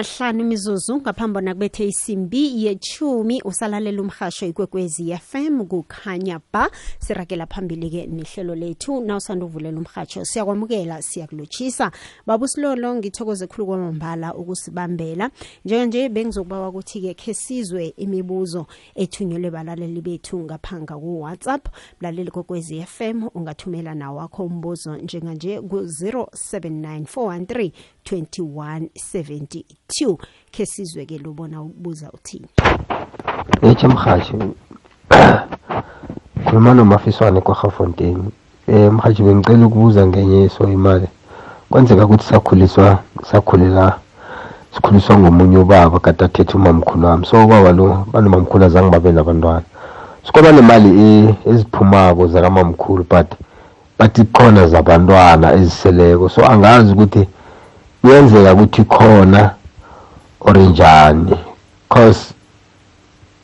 nahlanu 0.00 0.40
imizuzu 0.40 0.96
ngaphambi 0.96 1.34
bona 1.34 1.54
kubethe 1.54 1.86
isimbi 1.86 2.64
yechumi 2.64 3.42
usalalela 3.42 4.02
umhasho 4.02 4.46
ikwekwezi 4.46 5.16
fm 5.16 5.64
kukhanya 5.66 6.40
ba. 6.52 6.70
Sirakela 6.98 7.46
phambili-ke 7.46 8.06
nehlelo 8.06 8.54
lethu 8.54 9.00
nawusanda 9.00 9.46
uvulela 9.46 9.78
umhatsho 9.78 10.24
siyakwamukela 10.24 11.02
siyakulotshisa 11.02 11.90
baba 12.26 12.44
usilolo 12.44 12.94
ngithokoze 12.94 13.46
khulu 13.46 13.66
kwamambala 13.66 14.34
ukusibambela. 14.34 15.30
Njenganje 15.64 16.08
bengizokubawa 16.08 16.68
ukuthi-ke 16.68 17.14
khe 17.14 17.34
sizwe 17.34 17.94
imibuzo 17.96 18.66
ethunyelwe 18.94 19.50
balaleli 19.50 20.00
bethu 20.00 20.38
ngaphanga 20.38 20.94
ku-whatsapp. 20.96 21.68
Mlaleli 22.00 22.30
kokwezi 22.30 22.82
fm 22.82 23.28
ungathumela 23.34 23.94
nawakho 23.94 24.44
umbuzo 24.44 24.96
njenganje 24.96 25.60
ku-079 25.60 27.04
413 27.04 27.72
2172 28.04 30.16
ke 30.50 30.66
sizwe 30.66 31.06
ke 31.06 31.18
lobona 31.18 31.62
ukubuza 31.62 32.10
uthini 32.12 32.48
Eche 33.62 33.88
mhashi. 33.88 34.34
Khuluma 36.44 36.74
nomafiswane 36.74 37.40
kwaGafontein. 37.40 38.30
Eh 38.68 38.92
mhashi 38.92 39.22
bengicela 39.22 39.66
ukubuza 39.66 40.06
ngenye 40.06 40.48
so 40.48 40.68
imali. 40.68 41.06
Kwenzeka 41.70 42.04
ukuthi 42.04 42.24
sakhuliswa 42.24 42.98
sakhulela 43.30 43.98
sikhuliswa 44.74 45.18
ngomunye 45.18 45.58
ubaba 45.58 46.00
kade 46.00 46.24
athethe 46.24 46.56
umamkhulu 46.56 47.06
wami. 47.06 47.26
So 47.26 47.44
ubaba 47.44 47.72
lo 47.72 48.06
banomamkhulu 48.12 48.64
azange 48.64 48.90
babe 48.90 49.12
nabantwana. 49.12 49.62
Sikoba 50.26 50.52
nemali 50.52 50.88
e- 51.00 51.34
eziphumako 51.50 52.26
zakamamkhulu 52.26 53.06
but 53.10 53.26
bathi 53.98 54.24
khona 54.24 54.66
zabantwana 54.66 55.54
eziseleko. 55.54 56.28
So 56.28 56.46
angazi 56.46 56.92
ukuthi 56.92 57.28
kuyenzeka 58.02 58.54
ukuthi 58.54 58.84
khona 58.84 59.54
or 60.40 60.56
njani. 60.56 61.36
Cause 61.88 62.34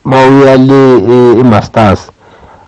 mawuya 0.05 0.57
le 0.57 0.97
e- 0.97 1.39
e-masters 1.39 2.11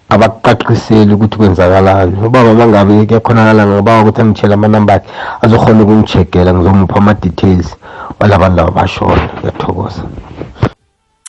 abakuqaqiseli 0.10 1.14
ukuthi 1.14 1.38
kwenzakalani. 1.38 2.18
Ubaba 2.26 2.54
mangabe 2.54 3.06
kuyakhonakala 3.06 3.68
ngoba 3.68 4.02
ukuthi 4.02 4.22
angitshela 4.22 4.54
amanamba 4.54 4.94
akhe 4.94 5.10
azokhona 5.42 5.84
ukungichekela 5.84 6.54
ngizomupha 6.54 6.96
ama-details 6.98 7.78
walabantu 8.20 8.56
laba 8.58 8.72
bashona 8.72 9.30
ngiyathokoza. 9.38 10.04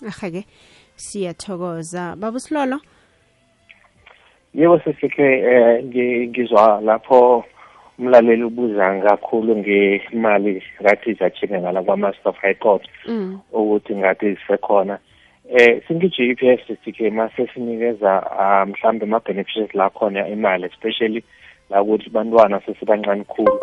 Ahake 0.09 0.47
siyathokoza. 0.97 2.17
Baba 2.17 2.41
silolo? 2.41 2.81
Yebo 4.55 4.81
sesikhe 4.81 5.23
eh 5.23 5.85
ngi- 5.85 6.29
ngizwa 6.29 6.81
lapho 6.81 7.45
umlaleli 8.01 8.45
ubuza 8.45 9.01
kakhulu 9.01 9.57
ngemali 9.57 10.63
ngathi 10.83 11.17
ngala 11.51 11.83
kwa-master 11.83 12.29
of 12.29 12.37
high 12.37 12.55
court 12.55 12.89
mm. 13.09 13.39
ukuthi 13.53 13.95
ngathi 13.97 14.35
zisekhona 14.35 14.99
eh 15.51 15.83
singi-GPS 15.89 16.61
sike 16.85 17.11
mase 17.11 17.49
sinikeza 17.55 18.31
ah, 18.39 18.67
mhlambe 18.67 19.05
ama-beneficiaries 19.05 19.75
la 19.75 19.91
khona 19.91 20.29
imali 20.29 20.67
especially 20.67 21.25
la 21.71 21.83
ukuthi 21.83 22.11
bantwana 22.11 22.61
sesibancane 22.67 23.25
khulu. 23.25 23.61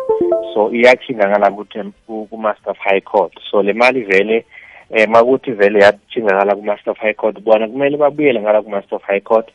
So 0.54 0.70
iyathinga 0.72 1.28
ngala 1.28 1.50
ukuthi 1.50 1.92
ku-master 2.06 2.70
of 2.70 2.78
high 2.78 3.00
court. 3.00 3.32
So 3.50 3.62
le 3.62 3.72
mali 3.72 4.02
vele 4.02 4.44
eh 4.90 5.08
makuthi 5.08 5.52
vele 5.52 5.78
yathingakala 5.80 6.54
ku-master 6.54 6.90
of 6.90 6.98
high 6.98 7.14
court 7.14 7.40
bona 7.40 7.68
kumele 7.68 7.96
babuyele 7.96 8.40
ngala 8.40 8.62
ku-master 8.62 8.96
of 8.96 9.02
high 9.02 9.20
court 9.20 9.48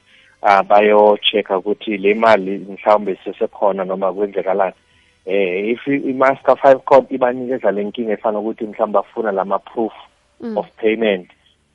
ah 0.46 0.64
bayo-check-a 0.64 1.58
ukuthi 1.58 1.98
le 1.98 2.14
mali 2.14 2.58
mhlawumbe 2.58 3.18
sesekhona 3.24 3.86
noma 3.86 4.14
kwenzekalani 4.14 4.74
eh 5.26 5.70
if 5.70 5.88
i-master 5.88 6.56
high 6.58 6.76
court 6.76 7.12
ibanikeza 7.12 7.72
le 7.72 7.84
nkinga 7.84 8.14
efana 8.14 8.40
ukuthi 8.40 8.64
mhlawumbe 8.66 8.94
bafuna 9.00 9.32
lama-proof 9.32 9.94
Mm. 10.42 10.58
of 10.58 10.68
payment 10.78 11.30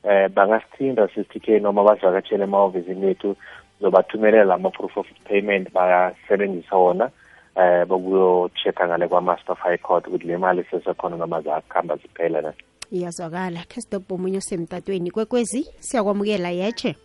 eh 0.04 0.28
bangasithinda 0.28 1.08
sisitike 1.08 1.58
noma 1.58 1.84
bazivakatshele 1.84 2.44
emahhovisini 2.44 3.06
ethu 3.10 3.36
zobathumelela 3.80 4.54
ama-proof 4.54 4.96
of 4.96 5.06
payment 5.24 5.72
bayasebenzisa 5.72 6.76
wona 6.76 7.10
eh 7.56 7.86
bokuyo-check-a 7.86 8.86
ngale 8.86 9.08
kwa-master 9.08 9.56
high 9.56 9.78
court 9.78 10.06
ukuthi 10.06 10.26
le 10.26 10.36
mali 10.36 10.64
sesekhona 10.70 11.16
noma 11.16 11.40
zakuhamba 11.40 11.96
ziphela 11.96 12.40
na. 12.42 12.52
Iyazwakala. 12.92 13.60
Khe 13.68 13.80
sidobha 13.80 14.14
omunye 14.14 14.38
osemtatweni 14.38 15.10
kwekwezi 15.10 15.66
siyakwamukela 15.80 16.50
yeche 16.50 16.96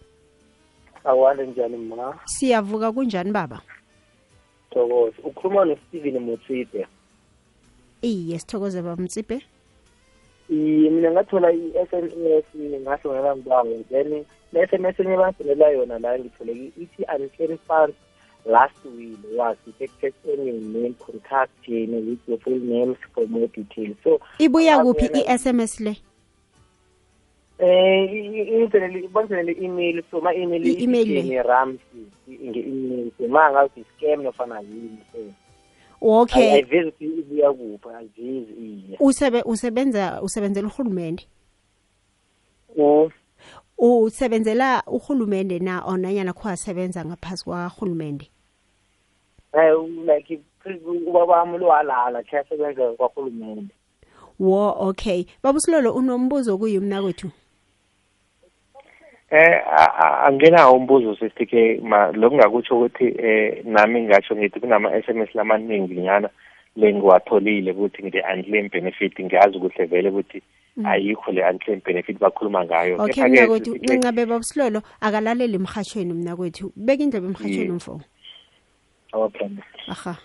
awale 1.06 1.46
njani 1.48 1.78
ma 1.78 2.20
siyavuka 2.26 2.92
kunjani 2.92 3.32
baba? 3.32 3.62
Thokoza 4.72 5.18
ukhuluma 5.24 5.66
nosteven 5.66 6.20
motsipe 6.20 6.88
iye 8.02 8.40
sithokoze 8.40 8.82
baba 8.82 9.02
mtsipe 9.04 9.42
iye 10.50 10.90
mina 10.90 11.12
ngathola 11.12 11.52
i-s 11.52 11.94
m 11.94 12.10
s 12.28 12.46
ngahlongela 12.82 13.36
mbango 13.36 13.84
then 13.90 14.26
le-s 14.54 14.74
m 14.74 14.86
s 14.86 15.00
enye 15.00 15.18
bangifunela 15.18 15.70
yona 15.70 16.00
la 16.00 16.20
ngithole 16.20 16.72
ithi 16.78 17.06
unclaimed 17.16 17.60
funds 17.68 17.96
last 18.46 18.76
will 18.86 19.16
was 19.38 19.58
detected 19.66 20.14
on 20.28 20.48
your 20.48 20.60
name 20.62 20.94
contact 21.06 21.68
me 21.68 21.88
with 21.88 22.20
your 22.28 22.40
full 22.40 22.60
names 22.60 22.98
for 23.14 23.28
more 23.28 23.48
details. 23.48 23.96
So 24.04 24.20
ibuya 24.40 24.80
kuphi 24.84 25.06
Ngavela- 25.08 25.34
i-sms 25.34 25.80
le? 25.80 25.96
Eh 27.60 28.70
bangifunele 29.14 29.52
i-email 29.52 30.04
so 30.12 30.22
ma-email 30.22 30.68
I-email 30.68 31.08
le. 31.08 31.20
ithi 31.20 31.42
ramsey 31.42 32.06
nge-email 32.30 33.12
so 33.18 33.28
ma 33.28 33.52
ngathi 33.52 33.82
i-scam 33.82 34.22
nofana 34.24 34.60
yini 34.62 34.98
so 35.12 35.20
okay. 36.22 36.52
Ayivezi 36.52 36.90
ukuthi 36.90 37.06
ibuya 37.06 37.54
kuphi 37.54 37.90
ayivezi 37.98 38.54
iye. 38.54 38.98
Usebe 39.00 39.42
usebenza 39.46 40.22
usebenzela 40.22 40.68
uhulumende 40.68 41.28
Oh, 42.78 43.10
usebenzela 43.78 44.84
uhulumende 44.88 45.60
na 45.60 45.86
onanyana 45.86 46.34
kho 46.34 46.50
asebenza 46.50 47.06
ngaphasi 47.06 47.44
kwahulumende 47.44 48.30
eh 49.54 49.74
like 50.06 50.42
ubaba 51.08 51.34
wami 51.34 51.58
lowalala 51.58 52.24
khe 52.24 52.38
asebenza 52.38 52.94
kwahulumende 52.94 53.74
wo 54.40 54.76
okay. 54.80 55.26
Baba 55.44 55.58
usilolo 55.58 55.94
unombuzo 55.94 56.58
kuyimna 56.58 57.02
kwethu 57.02 57.30
eh 59.34 59.62
angenawo 60.26 60.78
umbuzo 60.78 61.16
sisitike 61.16 61.80
ma 61.82 62.12
lokungakutsho 62.12 62.78
ukuthi 62.78 63.08
eh 63.18 63.66
nami 63.66 64.02
ngasho 64.02 64.36
ngithi 64.36 64.60
kunama-sms 64.60 65.36
lamaningi 65.36 65.96
nyana 65.96 66.30
lengiwatholile 66.76 67.72
ukuthi 67.72 68.04
ngi-unclaim 68.04 68.70
benefit 68.70 69.20
ngiyazi 69.20 69.58
ukuthi 69.58 69.84
vele 69.86 70.10
ukuthi 70.10 70.42
ayikho 70.86 71.32
le 71.32 71.42
unclaim 71.50 71.82
benefit 71.86 72.18
bakhuluma 72.20 72.66
ngayo. 72.66 72.96
Okay 72.98 73.14
Kepha-ke 73.14 73.30
mna 73.30 73.48
kwethu 73.48 73.72
sisitike- 73.72 73.94
ncancabe 73.94 74.26
baba 74.26 74.38
usilolo 74.40 74.82
akalaleli 75.02 75.56
emhatshweni 75.56 76.14
mna 76.14 76.36
kwethu. 76.36 76.72
Beka 76.76 77.04
indlebe 77.04 77.28
emhatshweni 77.28 77.72
mfo. 77.72 78.02
Okay. 79.14 79.48
Aha. 79.88 80.18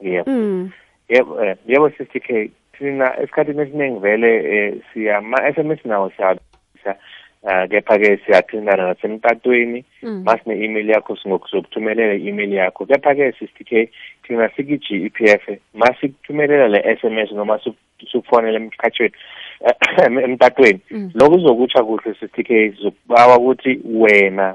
Yebo. 0.00 0.30
Mm. 0.30 0.70
Yebo 1.08 1.44
eh, 1.44 1.56
yebo 1.66 1.90
sisitike 1.90 2.50
thina 2.78 3.20
esikhathini 3.20 3.62
esiningi 3.62 4.00
vele 4.00 4.30
eh, 4.54 4.74
siya 4.92 5.20
ma-sms 5.20 5.84
nawo 5.84 6.10
siyabisa 6.16 6.96
uh, 7.42 7.64
kepha-ke 7.70 8.16
siyathintana 8.26 8.86
nasemtatweni 8.88 9.84
Mm. 10.02 10.22
masine 10.24 10.64
email 10.64 10.88
yakho 10.90 11.16
singokuzokuthumelela 11.16 12.14
i-email 12.14 12.52
yakho 12.52 12.86
kepha-ke 12.86 13.32
sisitike 13.32 13.90
thina 14.22 14.48
siki-g 14.56 15.06
e 15.06 15.10
p 15.10 15.24
f 15.30 15.58
masikuthumelela 15.74 16.68
le-sms 16.68 17.32
noma 17.32 17.58
siku- 17.58 18.06
sikufonela 18.10 18.56
emkhatshweni 18.58 19.14
emtatweni 20.24 20.80
Mm. 20.90 21.10
lokhu 21.14 21.30
kuzokutsha 21.30 21.82
kuhle 21.84 22.14
sisitike 22.14 22.70
sizokubawa 22.72 23.38
ukuthi 23.38 23.80
wena 23.84 24.54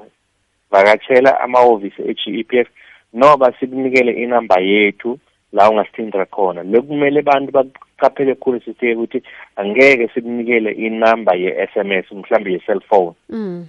vakatshela 0.71 1.39
amahhovisi 1.41 2.01
e-g 2.01 2.39
e 2.39 2.43
p 2.43 2.59
f 2.59 2.67
noba 3.13 3.53
sikunikele 3.59 4.11
inamba 4.11 4.59
yethu 4.59 5.19
la 5.53 5.69
ungasithindra 5.69 6.25
khona 6.25 6.63
lokumele 6.63 7.19
abantu 7.19 7.51
baqaphele 7.97 8.35
khulu 8.35 8.59
sisitike 8.59 8.95
ukuthi 8.95 9.21
angeke 9.55 10.09
sikunikele 10.13 10.71
inamba 10.71 11.35
ye-sms 11.35 12.11
mhlawumbe 12.11 12.51
ye-cellphone. 12.51 13.13
Mm 13.29 13.65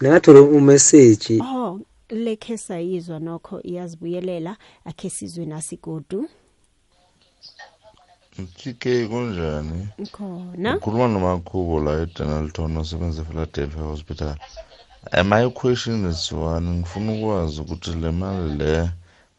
ningathola 0.00 0.40
umeseji 0.42 1.36
Oh 1.42 1.80
lekhe 2.10 2.56
sayizwa 2.58 3.18
nokho 3.18 3.62
iyazibuyelela 3.62 4.56
akhe 4.84 5.10
sizwe 5.10 5.46
nasigodu 5.46 6.28
TK 8.58 8.84
kunjani? 9.10 9.88
khona 10.12 10.76
Ukhuluma 10.76 11.08
nomakhubo 11.08 11.80
la 11.84 11.92
eDenalton 12.02 12.76
osebenza 12.76 13.22
ePhiladelphia 13.22 13.82
Hospital. 13.82 14.34
Uh, 15.06 15.22
my 15.22 15.48
question 15.50 16.06
is 16.06 16.32
one? 16.32 16.66
Ngifuna 16.66 17.12
ukwazi 17.12 17.60
ukuthi 17.60 17.90
le 17.90 18.10
mali 18.10 18.54
le 18.58 18.90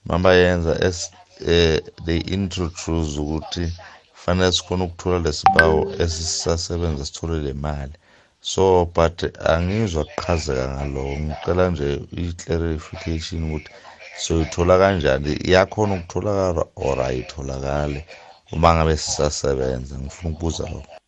mabayenza 0.06 0.82
as 0.82 1.12
eh 1.46 1.82
they 2.06 2.18
introduce 2.18 3.20
ukuthi 3.20 3.74
fanele 4.14 4.52
sikhona 4.52 4.84
ukuthola 4.84 5.20
lesibawo 5.20 5.94
esisasebenza 6.00 7.06
sithole 7.06 7.40
le 7.44 7.54
mali. 7.54 7.94
So 8.42 8.86
but 8.86 9.24
angizwa 9.40 10.04
kuqhazeka 10.06 10.66
ngaloko 10.76 11.20
ngicela 11.20 11.70
nje 11.70 12.02
i-clarification 12.12 13.44
ukuthi 13.44 13.70
soyithola 14.18 14.78
kanjani? 14.78 15.34
Iyakhona 15.34 15.94
ukutholakala 15.96 16.66
or 16.76 16.98
ayitholakali 17.02 18.04
uma 18.52 18.76
ngabe 18.76 18.98
sisasebenza? 18.98 19.96
Ngifuna 20.00 20.30
ukubuza 20.34 20.64
lokho. 20.64 20.99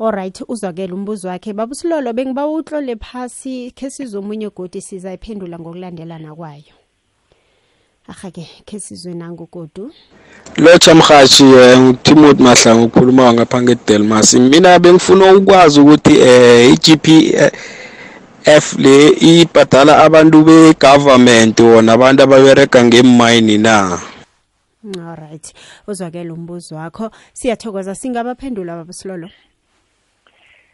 Alright 0.00 0.42
uzwakele 0.48 0.92
umbuzo 0.92 1.28
wakhe. 1.28 1.52
Baba 1.52 1.72
usilolo 1.72 2.12
bengiba 2.12 2.46
utlole 2.46 2.96
phasi 2.96 3.70
khe 3.70 3.90
sizomunye 3.90 4.50
godi 4.50 4.80
sizayiphendula 4.80 5.58
ngokulandelana 5.58 6.34
kwayo. 6.34 6.74
Ahake 8.08 8.48
khe 8.64 8.80
sizwe 8.80 9.14
nangogodu 9.14 9.92
lotsha 10.56 10.94
mhashi 10.94 11.44
um 11.44 11.88
ngutimothy 11.88 12.42
mahlangu 12.42 12.84
ukhuluma 12.84 13.32
ngapha 13.32 13.62
ngedelmas 13.62 14.34
mina 14.34 14.78
bengifuna 14.78 15.34
ukwazi 15.34 15.80
ukuthi 15.80 16.16
um 16.16 16.72
i-g 16.72 16.96
p 16.96 17.36
f 18.44 18.78
le 18.78 19.08
ibhadala 19.08 20.04
abantu 20.04 20.44
be-government 20.44 21.60
wona 21.60 21.92
abantu 21.92 22.22
ababerega 22.22 22.84
ngemayini 22.84 23.58
na? 23.58 24.00
Alright 25.00 25.52
uzwakele 25.86 26.30
umbuzo 26.30 26.74
wakho. 26.74 27.10
Siyathokoza 27.32 27.94
singabaphendula 27.94 28.76
baba 28.76 28.90
usilolo? 28.90 29.28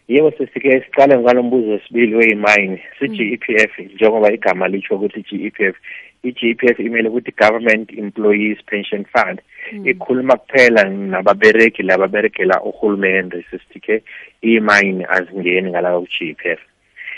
Yebo 0.08 0.30
sesike 0.30 0.80
siqale 0.80 1.18
ngalo 1.18 1.42
mbuzo 1.42 1.70
wesibili 1.70 2.14
weyimayini 2.14 2.80
si-GEPF 2.98 3.78
njengoba 3.78 4.32
igama 4.32 4.68
lisho 4.68 4.94
ukuthi 4.94 5.20
GEPF 5.28 5.76
i-GEPF 6.22 6.80
imele 6.80 7.08
ukuthi 7.08 7.32
government 7.32 7.92
employees 7.92 8.58
pension 8.66 9.04
fund. 9.04 9.40
Ikhuluma 9.84 10.36
kuphela 10.36 10.84
nababereki 10.84 11.82
lababeregela 11.82 12.62
uhulumende 12.62 13.44
sesike 13.50 14.02
iyimayini 14.42 15.04
azingeni 15.08 15.70
ngalawa 15.70 16.00
ku-GEPF 16.00 16.60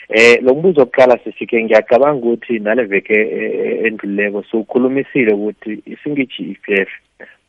eh 0.08 0.42
lo 0.42 0.54
mbuzo 0.54 0.80
wokuqala 0.80 1.18
sisike 1.24 1.64
ngiyacabanga 1.64 2.26
ukuthi 2.26 2.58
nale 2.58 2.84
veke 2.84 3.14
eh, 3.14 3.84
endluleko 3.86 4.42
siwukhulumisile 4.42 5.32
ukuthi 5.32 5.82
isingi-GEPF 5.86 6.88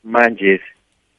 manje 0.04 0.60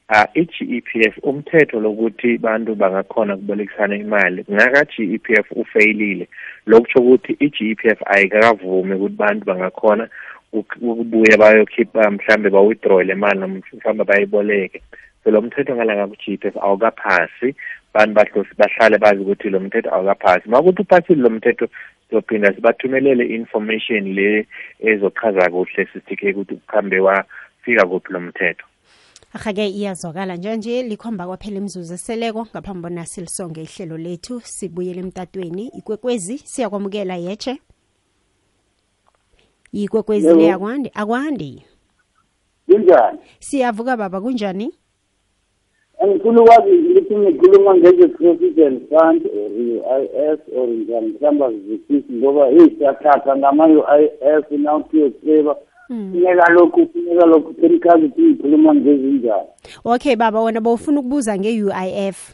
uh, 0.09 0.27
i-GEPF 0.33 1.17
umthetho 1.23 1.79
lokuthi 1.79 2.37
bantu 2.37 2.75
bangakhona 2.75 3.35
kubolekisana 3.35 3.95
imali 3.95 4.45
ngaka-GEPF 4.51 5.51
ufeyilile 5.51 6.27
lokutsho 6.65 6.99
ukuthi 6.99 7.37
i-GEPF 7.39 7.99
ayikakavumi 8.05 8.93
ukuthi 8.95 9.15
bantu 9.15 9.45
bangakhona 9.45 10.09
uk- 10.53 10.81
ukubuya 10.81 11.37
bayokhipha 11.37 12.11
mhlambe 12.11 12.49
ba-withdraw 12.49 13.01
le 13.03 13.15
mali 13.15 13.39
noma 13.39 13.61
mhlawumbe 13.73 14.03
bayiboleke. 14.03 14.81
So 15.23 15.31
lo 15.31 15.41
mthetho 15.41 15.75
ngalanga 15.75 16.07
ku-GEPF 16.07 16.57
awukaphasi. 16.57 17.55
Bantu 17.93 18.13
bahlosi 18.13 18.53
bahlale 18.57 18.97
bazi 18.97 19.21
ukuthi 19.21 19.49
lo 19.49 19.59
mthetho 19.59 19.93
awukaphasi. 19.93 20.49
Ma 20.49 20.59
ukuthi 20.59 20.81
uphasile 20.81 21.21
lo 21.21 21.29
mthetho 21.29 21.67
sizophinda 22.09 22.53
sibathumelele 22.53 23.25
i-information 23.25 24.13
le 24.13 24.47
ezochaza 24.79 25.49
kuhle 25.49 25.87
sisike 25.93 26.31
ukuthi 26.31 26.55
kuhambe 26.55 26.99
wafika 26.99 27.85
kuphi 27.85 28.13
lo 28.13 28.19
mthetho. 28.19 28.68
Ahake 29.33 29.67
iyazwakala 29.69 30.35
njanje 30.35 30.83
likhomba 30.83 31.27
kwaphela 31.27 31.57
imzuzu 31.57 31.93
eseleko 31.93 32.47
ngaphambi 32.51 32.81
bona 32.81 33.05
silisonge 33.05 33.61
ihlelo 33.61 33.97
lethu 33.97 34.41
sibuyele 34.43 34.99
emtatweni. 34.99 35.71
Ikwekwezi 35.79 36.37
siyakwamukela 36.37 37.15
yeche 37.15 37.57
ikwekwezi 39.71 40.27
Yebo. 40.27 40.39
le 40.39 40.51
akwandi 40.51 40.91
akwandi? 40.93 41.63
Kunjani? 42.65 43.19
Siyavuka 43.39 43.97
baba 43.97 44.21
kunjani? 44.21 44.73
Angifuna 45.99 46.41
ukwazi 46.41 46.71
ukuthi 46.71 47.17
ngikhuluma 47.17 47.75
ngeze-president 47.75 48.89
fund 48.89 49.21
or 49.25 50.01
i-s 50.01 50.39
or 50.55 50.67
njani 50.67 51.07
mhlawumbe 51.07 51.57
zizwisisi 51.57 52.13
ngoba 52.13 52.49
eyi 52.49 52.75
siyathatha 52.77 53.37
ngama-u-i-f 53.37 54.51
nawutiyoseba 54.51 55.55
funeka 55.89 56.49
lokhu 56.53 56.87
funeka 56.93 57.25
lokhu 57.25 57.53
senikazi 57.61 58.05
ukuthi 58.05 58.21
ngikhuluma 58.21 58.75
ngezinjani 58.75 59.47
okay 59.83 60.15
baba 60.15 60.41
wena 60.41 60.61
bowufuna 60.61 60.99
ukubuza 60.99 61.37
nge-uif 61.37 62.33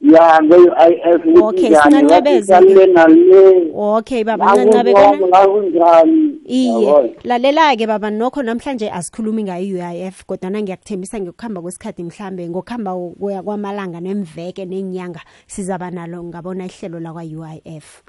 ya 0.00 0.40
nge-u-i-f 0.42 1.22
Okay, 1.42 1.74
singancebeza 1.74 2.60
ke. 2.60 2.74
le 2.74 2.86
nale 2.86 3.70
okay 3.74 4.24
baba 4.24 4.54
ncancabekana 4.54 5.26
ngakunjani? 5.26 6.38
Iye 6.46 7.14
lalela-ke 7.24 7.86
baba 7.86 8.10
nokho 8.10 8.42
namhlanje 8.42 8.90
asikhulumi 8.90 9.42
ngayo-uif 9.42 10.24
kodwana 10.24 10.62
ngiyakuthembisa 10.62 11.20
ngekuhamba 11.20 11.60
kwesikhathi 11.62 12.04
mhlambe 12.04 12.48
ngokuhamba 12.48 12.94
kuya 13.20 13.42
kwamalanga 13.42 14.00
nemveke 14.00 14.64
nenyanga 14.64 15.20
sizaba 15.46 15.90
nalo 15.90 16.24
ngabona 16.24 16.66
ihlelo 16.66 17.00
lakwa-uif 17.00 18.02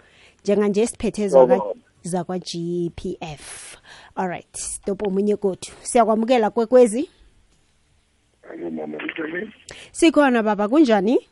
njenganje 0.44 0.86
siphethe 0.88 1.28
zakwa- 1.28 1.74
zakwa-g 2.04 2.92
p 2.96 3.18
f. 3.22 3.76
alright 4.20 4.58
stop 4.58 5.08
omunye 5.08 5.36
kodwa 5.36 5.72
siyakwamukela 5.82 6.50
kwekwezi? 6.50 7.10
Sikhona 9.92 10.44
baba. 10.44 10.68
Kunjani? 10.68 11.28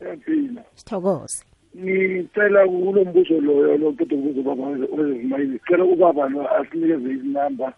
Yaphila 0.00 0.62
sithokoze. 0.74 1.44
Ngicela 1.76 2.68
kulo 2.68 3.04
mbuzo 3.04 3.40
loyo 3.40 3.76
lo 3.76 3.92
kodwa 3.92 4.18
ukubuza 4.18 4.42
baba 4.42 4.66
wezimayini 4.66 5.58
sicela 5.58 5.84
ubaba 5.84 6.28
lo 6.28 6.40
asinikeze 6.56 7.10
izinamba 7.10 7.72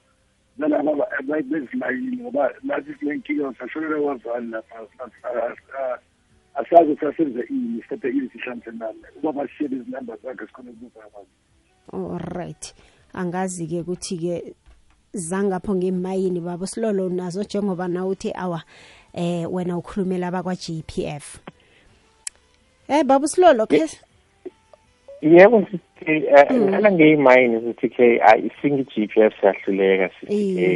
zalaba 0.58 1.06
bezimayini 1.42 2.16
ngoba 2.16 2.50
nathi 2.62 2.94
silenkinga 2.98 3.54
sashonela 3.58 3.96
wazali 3.96 4.46
lapha. 4.50 4.86
Asazi 6.54 6.92
ukuthi 6.92 7.06
asenze 7.06 7.40
ini 7.50 7.82
sithathe 7.82 8.08
ini 8.08 8.30
sihlanze 8.30 8.70
nami 8.70 9.02
ubaba 9.16 9.48
sishiye 9.48 9.70
izinamba 9.70 10.16
zakhe 10.22 10.46
sikhona 10.46 10.70
ukubuza 10.70 11.00
abantu 11.06 11.30
alright 11.92 12.74
angazi-ke 13.14 13.80
ukuthi-ke 13.80 14.54
zangapho 15.14 15.74
ngemayini 15.74 16.40
baba 16.40 16.66
silolo 16.66 17.08
nazo 17.08 17.42
njengoba 17.42 17.88
na 17.88 18.06
uthi 18.06 18.32
awa 18.34 18.62
eh 19.14 19.46
wena 19.52 19.78
ukhulumela 19.78 20.28
abakwa-g 20.28 20.82
p 20.86 21.06
f. 21.06 21.38
Eh 22.88 23.04
baba 23.04 23.28
silolo 23.28 23.66
khe 23.66 23.86
yebo 25.22 25.66
sithi 25.70 26.26
ngala 26.52 26.92
ngeyimayini 26.92 27.60
sithi 27.60 27.88
ke 27.88 28.06
isingi-g 28.46 29.06
p 29.06 29.22
f 29.22 29.32
siyahluleka 29.40 30.10
sithi 30.20 30.54
ke 30.56 30.68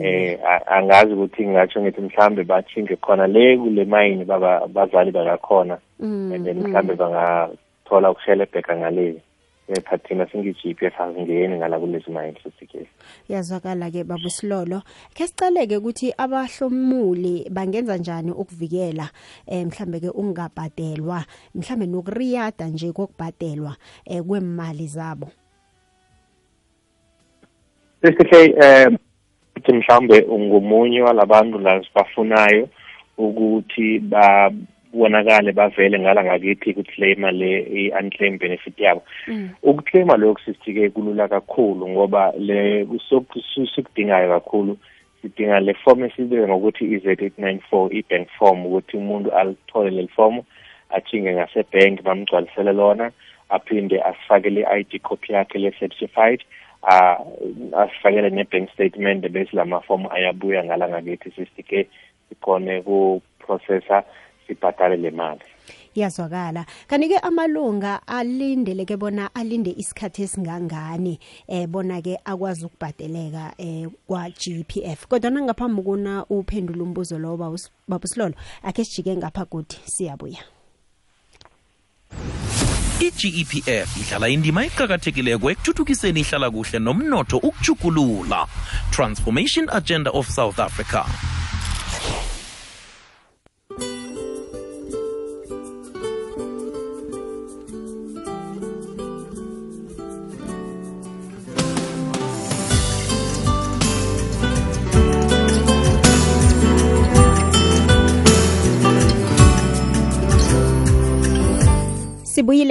eh 0.00 0.38
angazi 0.66 1.12
ukuthi 1.12 1.42
ngingatsho 1.42 1.82
ngithi 1.82 2.00
mhlambe 2.00 2.44
bathinge 2.44 2.96
khona 2.96 3.26
le 3.26 3.58
kule 3.58 3.84
mayini 3.84 4.24
baba 4.24 4.66
bazali 4.66 5.10
bakakhona 5.10 5.78
and 6.00 6.46
then 6.46 6.62
mhlambe 6.62 6.94
bangathola 6.94 8.10
ukushelebheka 8.10 8.76
ngale. 8.76 9.20
Kepha 9.66 9.98
thina 9.98 10.26
singi-g 10.28 10.74
p 10.74 10.86
f 10.86 11.00
azingeni 11.00 11.56
ngala 11.56 11.80
kulezi 11.80 12.10
mayini 12.10 12.38
sithi 12.42 12.66
ke 12.66 12.88
yazwakala-ke 13.28 14.04
baba 14.04 14.30
silolo. 14.30 14.82
Khe 15.14 15.26
sicaleke 15.26 15.76
ukuthi 15.76 16.12
abahlomuli 16.18 17.48
bangenza 17.50 17.96
njani 17.96 18.30
ukuvikela 18.30 19.08
eh 19.46 19.66
mhlambe-ke 19.66 20.08
ukungabhadelwa 20.08 21.24
mhlambe 21.54 21.86
nokuriyada 21.86 22.68
nje 22.68 22.92
kokubhadelwa 22.92 23.76
eh 24.04 24.22
kwemali 24.22 24.86
zabo? 24.86 25.30
Sesihle 28.02 28.54
eh 28.60 28.88
ukuthi 29.56 29.72
mhlambe 29.72 30.20
ungomunye 30.20 31.02
walabantu 31.02 31.58
la 31.58 31.84
sibafunayo 31.84 32.68
ukuthi 33.18 33.98
babonakale 34.94 35.52
bavele 35.52 35.98
ngala 35.98 36.24
ngakithi 36.24 36.74
kuclaima 36.74 37.30
le 37.30 37.58
i-unclaim 37.62 38.38
benefit 38.38 38.78
yabo. 38.78 39.02
Ukuclaima 39.62 40.16
lokhu 40.16 40.40
sisike 40.44 40.90
kulula 40.90 41.28
kakhulu 41.28 41.88
ngoba 41.88 42.32
le 42.38 42.86
sikudingayo 43.74 44.28
kakhulu. 44.28 44.78
Sidinga 45.22 45.60
le 45.60 45.74
form 45.74 46.04
esibiza 46.04 46.48
ngokuthi 46.48 46.84
i-Z894 46.84 47.96
i-bank 47.96 48.28
form 48.38 48.66
ukuthi 48.66 48.96
umuntu 48.96 49.32
alithole 49.32 49.90
leli 49.90 50.08
form 50.08 50.42
athinge 50.90 51.32
ngasebank 51.32 52.02
bamgcwalisele 52.02 52.72
lona 52.72 53.10
aphinde 53.48 54.02
asifakele 54.02 54.60
i-ID 54.60 55.00
copy 55.02 55.32
yakhe 55.32 55.58
le-certified 55.58 56.40
ah 56.82 57.18
asifakele 57.76 58.30
ne-bank 58.30 58.70
statement 58.70 59.28
bese 59.28 59.56
lama 59.56 59.80
form 59.80 60.06
ayabuya 60.10 60.64
ngala 60.64 60.88
ngakithi. 60.88 61.30
Sisike 61.30 61.88
sikhone 62.28 62.82
ku-processa 62.82 64.04
sibhadale 64.46 64.96
le 64.96 65.10
mali. 65.10 65.40
Iyazwakala. 65.94 66.66
Kanti-ke 66.88 67.18
amalunga 67.18 68.00
alindeleke 68.06 68.96
bona 68.96 69.30
alinde 69.34 69.70
isikhathi 69.76 70.22
esingangani 70.22 71.18
eh 71.48 71.66
bona-ke 71.66 72.18
akwazi 72.24 72.64
ukubhadeleka 72.66 73.54
eh 73.58 73.88
kwa-g 74.06 74.64
p 74.68 74.82
f. 74.84 75.06
Kodwa 75.06 75.30
nangaphambi 75.30 75.82
kuna 75.82 76.26
uphendula 76.26 76.82
umbuzo 76.82 77.18
lowo 77.18 77.36
Babus- 77.36 77.70
babusilolo 77.88 78.34
akhe 78.62 78.84
sijike 78.84 79.16
ngapha 79.16 79.44
kuthi 79.44 79.80
siyabuya. 79.84 80.42
i-GEPF 83.00 83.96
idlala 84.00 84.28
indima 84.28 84.64
eqakathekileko 84.64 85.50
ekuthuthukiseni 85.50 86.20
ihlala 86.20 86.50
kuhle 86.50 86.78
nomnotho 86.78 87.36
ukujukulula 87.38 88.46
transformation 88.90 89.66
agenda 89.70 90.10
of 90.10 90.28
south 90.28 90.58
africa 90.58 91.04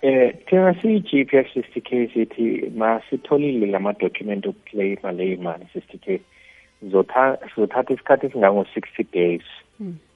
Eh 0.03 0.35
thina 0.47 0.75
siyi-g 0.81 1.25
p 1.25 1.37
f 1.37 1.47
sixty 1.55 1.81
k 1.81 2.09
sithi 2.15 2.73
masitholile 2.77 3.67
lama-document 3.67 4.47
okuclaima 4.47 5.13
leyo 5.13 5.37
mali 5.43 5.67
sixty 5.73 5.99
k. 5.99 6.21
Zotha- 6.83 7.39
sizothatha 7.55 7.95
isikhathi 7.95 8.27
esingango-sixty 8.27 9.05
days. 9.13 9.43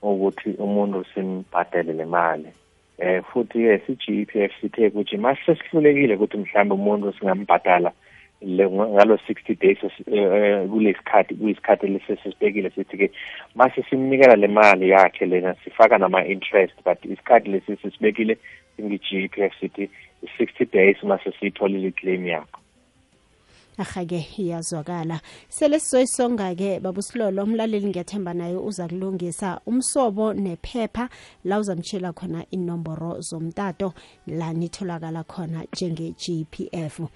Ukuthi 0.03 0.50
umuntu 0.59 1.05
simbhadele 1.14 1.92
le 1.92 2.05
mali. 2.05 2.50
Eh 2.98 3.22
futhi 3.33 3.59
ke 3.66 3.81
si-g 3.87 4.24
p 4.24 4.44
f 4.44 4.53
sithe 4.61 4.88
ukuthi 4.88 5.16
mase 5.16 5.55
sihlulekile 5.55 6.14
ukuthi 6.14 6.37
mhlawumbe 6.38 6.74
umuntu 6.74 7.12
singambhadala 7.12 7.92
ngalo 8.44 9.18
60 9.29 9.57
days 9.61 9.79
eh, 9.85 9.90
eh, 10.07 10.68
kulesikhathi 10.68 11.35
kuyisikhathi 11.35 11.87
lesesibekile 11.87 12.70
sithi 12.70 12.96
ke 12.96 13.11
mase 13.55 13.85
simnikela 13.90 14.37
le 14.37 14.48
mali 14.48 14.88
yakhe 14.90 15.27
lena 15.27 15.55
sifaka 15.64 15.98
nama 15.98 16.24
interest 16.27 16.74
but 16.85 17.05
isikhathi 17.05 17.48
lesi 17.48 17.77
sisibekile 17.77 18.38
singi 18.77 18.98
GPF 18.98 19.53
sithi 19.61 19.90
60 20.38 20.72
days 20.72 20.96
mase 21.03 21.33
siyitholile 21.40 21.88
iclaim 21.88 22.27
yakho. 22.27 22.63
Ahake 23.79 24.27
iyazwakala. 24.39 25.21
Sele 25.49 25.81
sizoyisonga-ke 25.81 26.81
babusilolo 26.81 27.43
umlaleli 27.43 27.87
ngiyathemba 27.87 28.35
naye 28.35 28.57
uza 28.57 28.89
kulungisa 28.89 29.61
umsobo 29.67 30.33
nephepha 30.35 31.09
la 31.45 31.59
uzamtshela 31.59 32.13
khona 32.13 32.45
inomboro 32.51 33.21
zomtato 33.21 33.95
la 34.27 34.53
nitholakala 34.53 35.25
khona 35.25 35.65
njenge-g 35.73 36.47
p 36.51 36.69
f. 36.73 37.01
Um 37.01 37.09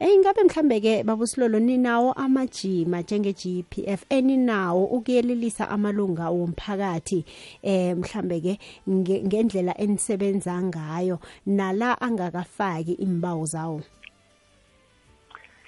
ingabe 0.00 0.44
mhlambe-ke 0.44 1.02
babusilolo 1.04 1.58
ninawo 1.58 2.12
amajima 2.12 3.00
njenge-g 3.00 3.64
p 3.70 3.84
f? 3.86 4.04
Eninawo 4.08 4.84
ukuyelelisa 4.84 5.68
amalunga 5.68 6.30
womphakathi? 6.30 7.24
Um 7.62 7.98
mhlambe-ke 8.00 8.58
nge- 8.88 9.24
ngendlela 9.26 9.78
enisebenza 9.78 10.62
ngayo 10.62 11.18
nala 11.46 12.00
angakafaki 12.00 12.92
imbawu 12.92 13.46
zawo? 13.46 13.80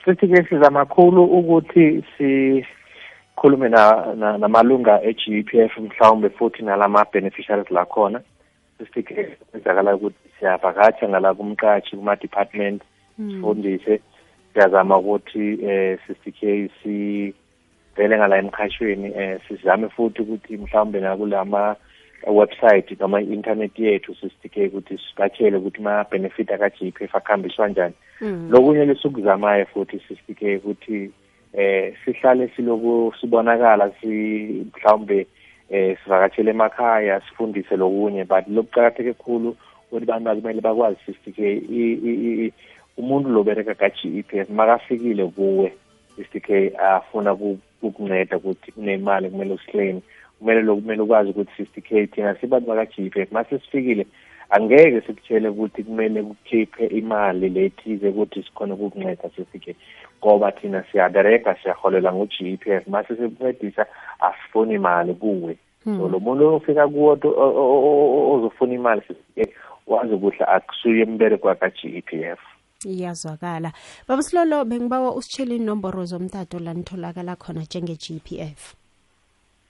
Sithi 0.09 0.29
ke 0.29 0.43
sizama 0.49 0.87
kakhulu 0.87 1.25
ukuthi 1.25 2.05
sikhulume 2.17 3.69
na- 3.69 4.15
na- 4.17 4.39
namalunga 4.39 5.03
e-GPF 5.03 5.79
mhlawumbe 5.79 6.29
futhi 6.31 6.63
nalama 6.63 7.05
beneficiaries 7.13 7.71
la 7.71 7.85
khona. 7.85 8.21
Sithi 8.79 9.03
ke 9.03 9.37
kwenzakala 9.51 9.97
ukuthi 9.97 10.17
siyavakatsha 10.39 11.09
ngala 11.09 11.35
kumqashi 11.35 11.97
kuma-department 11.97 12.83
sifundise 13.17 14.01
siyazama 14.55 14.99
ukuthi 14.99 15.59
eh 15.63 15.99
sithi 16.07 16.33
ke 16.33 16.71
sivele 16.83 18.17
ngala 18.17 18.39
emkhashweni 18.39 19.13
eh 19.17 19.41
sizame 19.49 19.89
futhi 19.89 20.23
ukuthi 20.23 20.57
mhlawumbe 20.57 21.01
nakulama 21.01 21.77
website 22.27 23.01
noma 23.01 23.21
i-internet 23.21 23.79
yethu 23.79 24.15
sithi 24.15 24.49
ke 24.49 24.67
ukuthi 24.67 24.97
sibatshele 24.99 25.57
ukuthi 25.57 25.83
ma-benefit 25.83 26.51
aka-GPF 26.51 27.15
akhambiswa 27.15 27.69
njani. 27.69 27.95
Lokunye 28.51 28.85
lesukuzamayo 28.85 29.67
futhi 29.67 30.01
sisike 30.09 30.57
ukuthi 30.57 31.11
eh 31.53 31.95
sihlale 32.05 32.49
siloku 32.57 33.15
sibonakala 33.21 33.91
si 34.01 34.07
mhlawumbe 34.75 35.27
eh 35.71 35.97
sivakatshele 36.05 36.51
emakhaya 36.51 37.21
sifundise 37.21 37.77
lokunye. 37.77 38.25
But 38.25 38.45
lokuqakatheke 38.49 39.13
kakhulu 39.15 39.57
ukuthi 39.93 40.13
abantu 40.13 40.41
kumele 40.43 40.61
bakwazi 40.61 40.99
sisike 41.07 42.53
umuntu 42.97 43.29
lobereka 43.31 43.75
ka-GEPF 43.75 44.51
makafikile 44.51 45.27
kuwe 45.27 45.73
sisike 46.17 46.73
afuna 46.77 47.35
ku- 47.35 47.59
ukukunceda 47.83 48.37
ukuthi 48.37 48.73
kunemali 48.73 49.31
kumele 49.31 49.55
usiclaim 49.55 50.01
kumele 50.39 50.63
lo 50.63 50.77
kumele 50.77 51.03
ukwazi 51.03 51.31
ukuthi 51.31 51.53
sisike 51.57 52.07
thina 52.07 52.35
sibantu 52.35 52.67
baka-GEPF 52.67 53.33
mase 53.33 53.59
sifikile 53.59 54.07
angeke 54.51 55.01
sikutshele 55.01 55.49
ukuthi 55.49 55.85
kumele 55.85 56.23
kukhiphe 56.23 56.87
imali 56.87 57.49
lethize 57.49 58.09
ukuthi 58.09 58.43
sikhona 58.43 58.75
ukukunceda 58.75 59.31
sesike 59.37 59.77
ngoba 60.19 60.53
thina 60.53 60.85
siyabereka 60.93 61.57
siyaholela 61.63 62.13
ngo-GPF 62.13 62.87
mase 62.87 63.17
sikuncedisa 63.17 63.87
asifuni 64.21 64.75
imali 64.75 65.15
kuwe. 65.15 65.57
So 65.85 66.09
lo 66.09 66.21
muntu 66.21 66.55
ofika 66.55 66.89
kuwo 66.89 67.13
ozofuna 68.35 68.75
imali 68.75 69.03
sesike 69.09 69.55
wazi 69.87 70.15
ukuthi 70.15 70.43
akusuye 70.43 71.03
embereko 71.03 71.49
waka-GEPF 71.49 72.39
iyazwakala. 72.87 73.73
Baba 74.09 74.23
silolo 74.23 74.65
bengibawa 74.65 75.15
usitshele 75.15 75.57
inomboro 75.57 76.05
zomtato 76.05 76.59
la 76.59 76.75
nitholakala 76.75 77.37
khona 77.37 77.61
njenge-g 77.61 78.21
p 78.25 78.41
f 78.41 78.75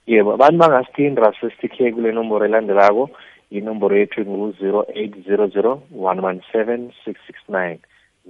yebo 0.07 0.33
abantu 0.33 0.57
bangasithindra 0.59 1.33
sesithe 1.39 1.91
kule 1.91 2.11
nomboro 2.11 2.45
elandelako. 2.45 3.09
Inomboro 3.51 3.97
yethu 3.97 4.21
ngu-zero 4.25 4.85
eight 4.95 5.15
zero 5.27 5.47
zero 5.47 5.81
one 5.91 6.21
one 6.21 6.41
seven 6.51 6.91
six 7.05 7.19
six 7.27 7.39
nine 7.49 7.79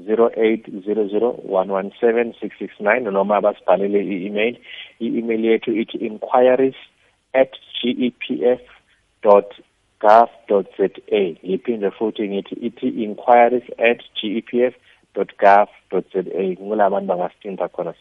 zero 0.05 0.29
eight 0.37 0.65
zero 0.85 1.07
zero 1.07 1.31
one 1.43 1.71
one 1.71 1.91
seven 1.99 2.33
six 2.39 2.55
six 2.59 2.73
nine. 2.79 3.03
Noma 3.03 3.41
basibhalele 3.41 3.99
i-email 3.99 4.55
i-email 4.99 5.41
yethu 5.45 5.71
ithi 5.81 5.97
inquiries 5.97 6.75
at 7.33 7.51
gepf 7.83 8.61
dot 9.21 9.51
gov 9.99 10.29
dot 10.47 10.67
za. 10.77 10.87
Ngiphinde 11.45 11.91
futhi 11.91 12.29
ngithi 12.29 12.55
ithi 12.67 12.87
inquiries 13.03 13.67
at 13.77 13.99
gepf 14.15 14.73
dot 15.15 15.31
gov 15.37 15.67
dot 15.91 16.05
za. 16.13 16.21
Ngula 16.23 16.85
abantu 16.85 17.07
bangasithinda 17.07 17.67
khona 17.67 17.93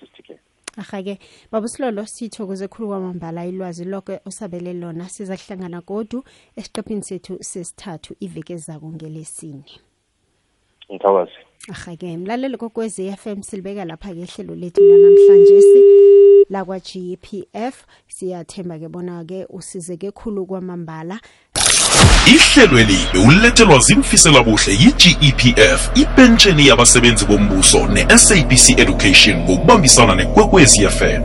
ahake 0.78 1.18
baba 1.52 1.68
silolo 1.68 2.06
sithokoze 2.06 2.68
khulu 2.68 2.88
kwamambala 2.88 3.46
ilwazi 3.46 3.84
lokho 3.84 4.18
osabele 4.24 4.72
lona 4.72 5.08
sizahlangana 5.08 5.80
godu 5.80 6.24
esiqephini 6.56 7.02
sethu 7.02 7.38
sesithathu 7.40 8.14
iveke 8.20 8.52
ezako 8.52 8.88
ngelesine. 8.92 9.64
Ngithokoze. 10.90 11.32
Ahake 11.70 12.16
mlaleli 12.16 12.56
kokwezi 12.56 13.12
FM 13.12 13.42
silibeka 13.42 13.84
lapha 13.84 14.14
ke 14.14 14.22
ihlelo 14.22 14.54
lethu 14.54 14.80
lanamhlanje 14.80 15.60
si 15.60 15.80
lakwa 16.50 16.78
GPF 16.78 17.86
siyathemba 18.08 18.78
ke 18.78 18.88
bona 18.88 19.24
ke 19.24 19.46
usizeke 19.50 20.10
khulu 20.10 20.46
kwamambala. 20.46 21.20
Ihlelweli 22.26 22.98
bewulethelwa 23.12 23.78
zimfiselabuhle 23.78 24.72
yi-gepf 24.72 25.88
ipentsheni 25.94 26.66
yabasebenzi 26.66 27.24
bombuso 27.24 27.86
ne-sabc 27.86 28.78
education 28.78 29.36
ngokubambisana 29.36 30.14
nekwekwezi 30.14 30.88
fm 30.88 31.22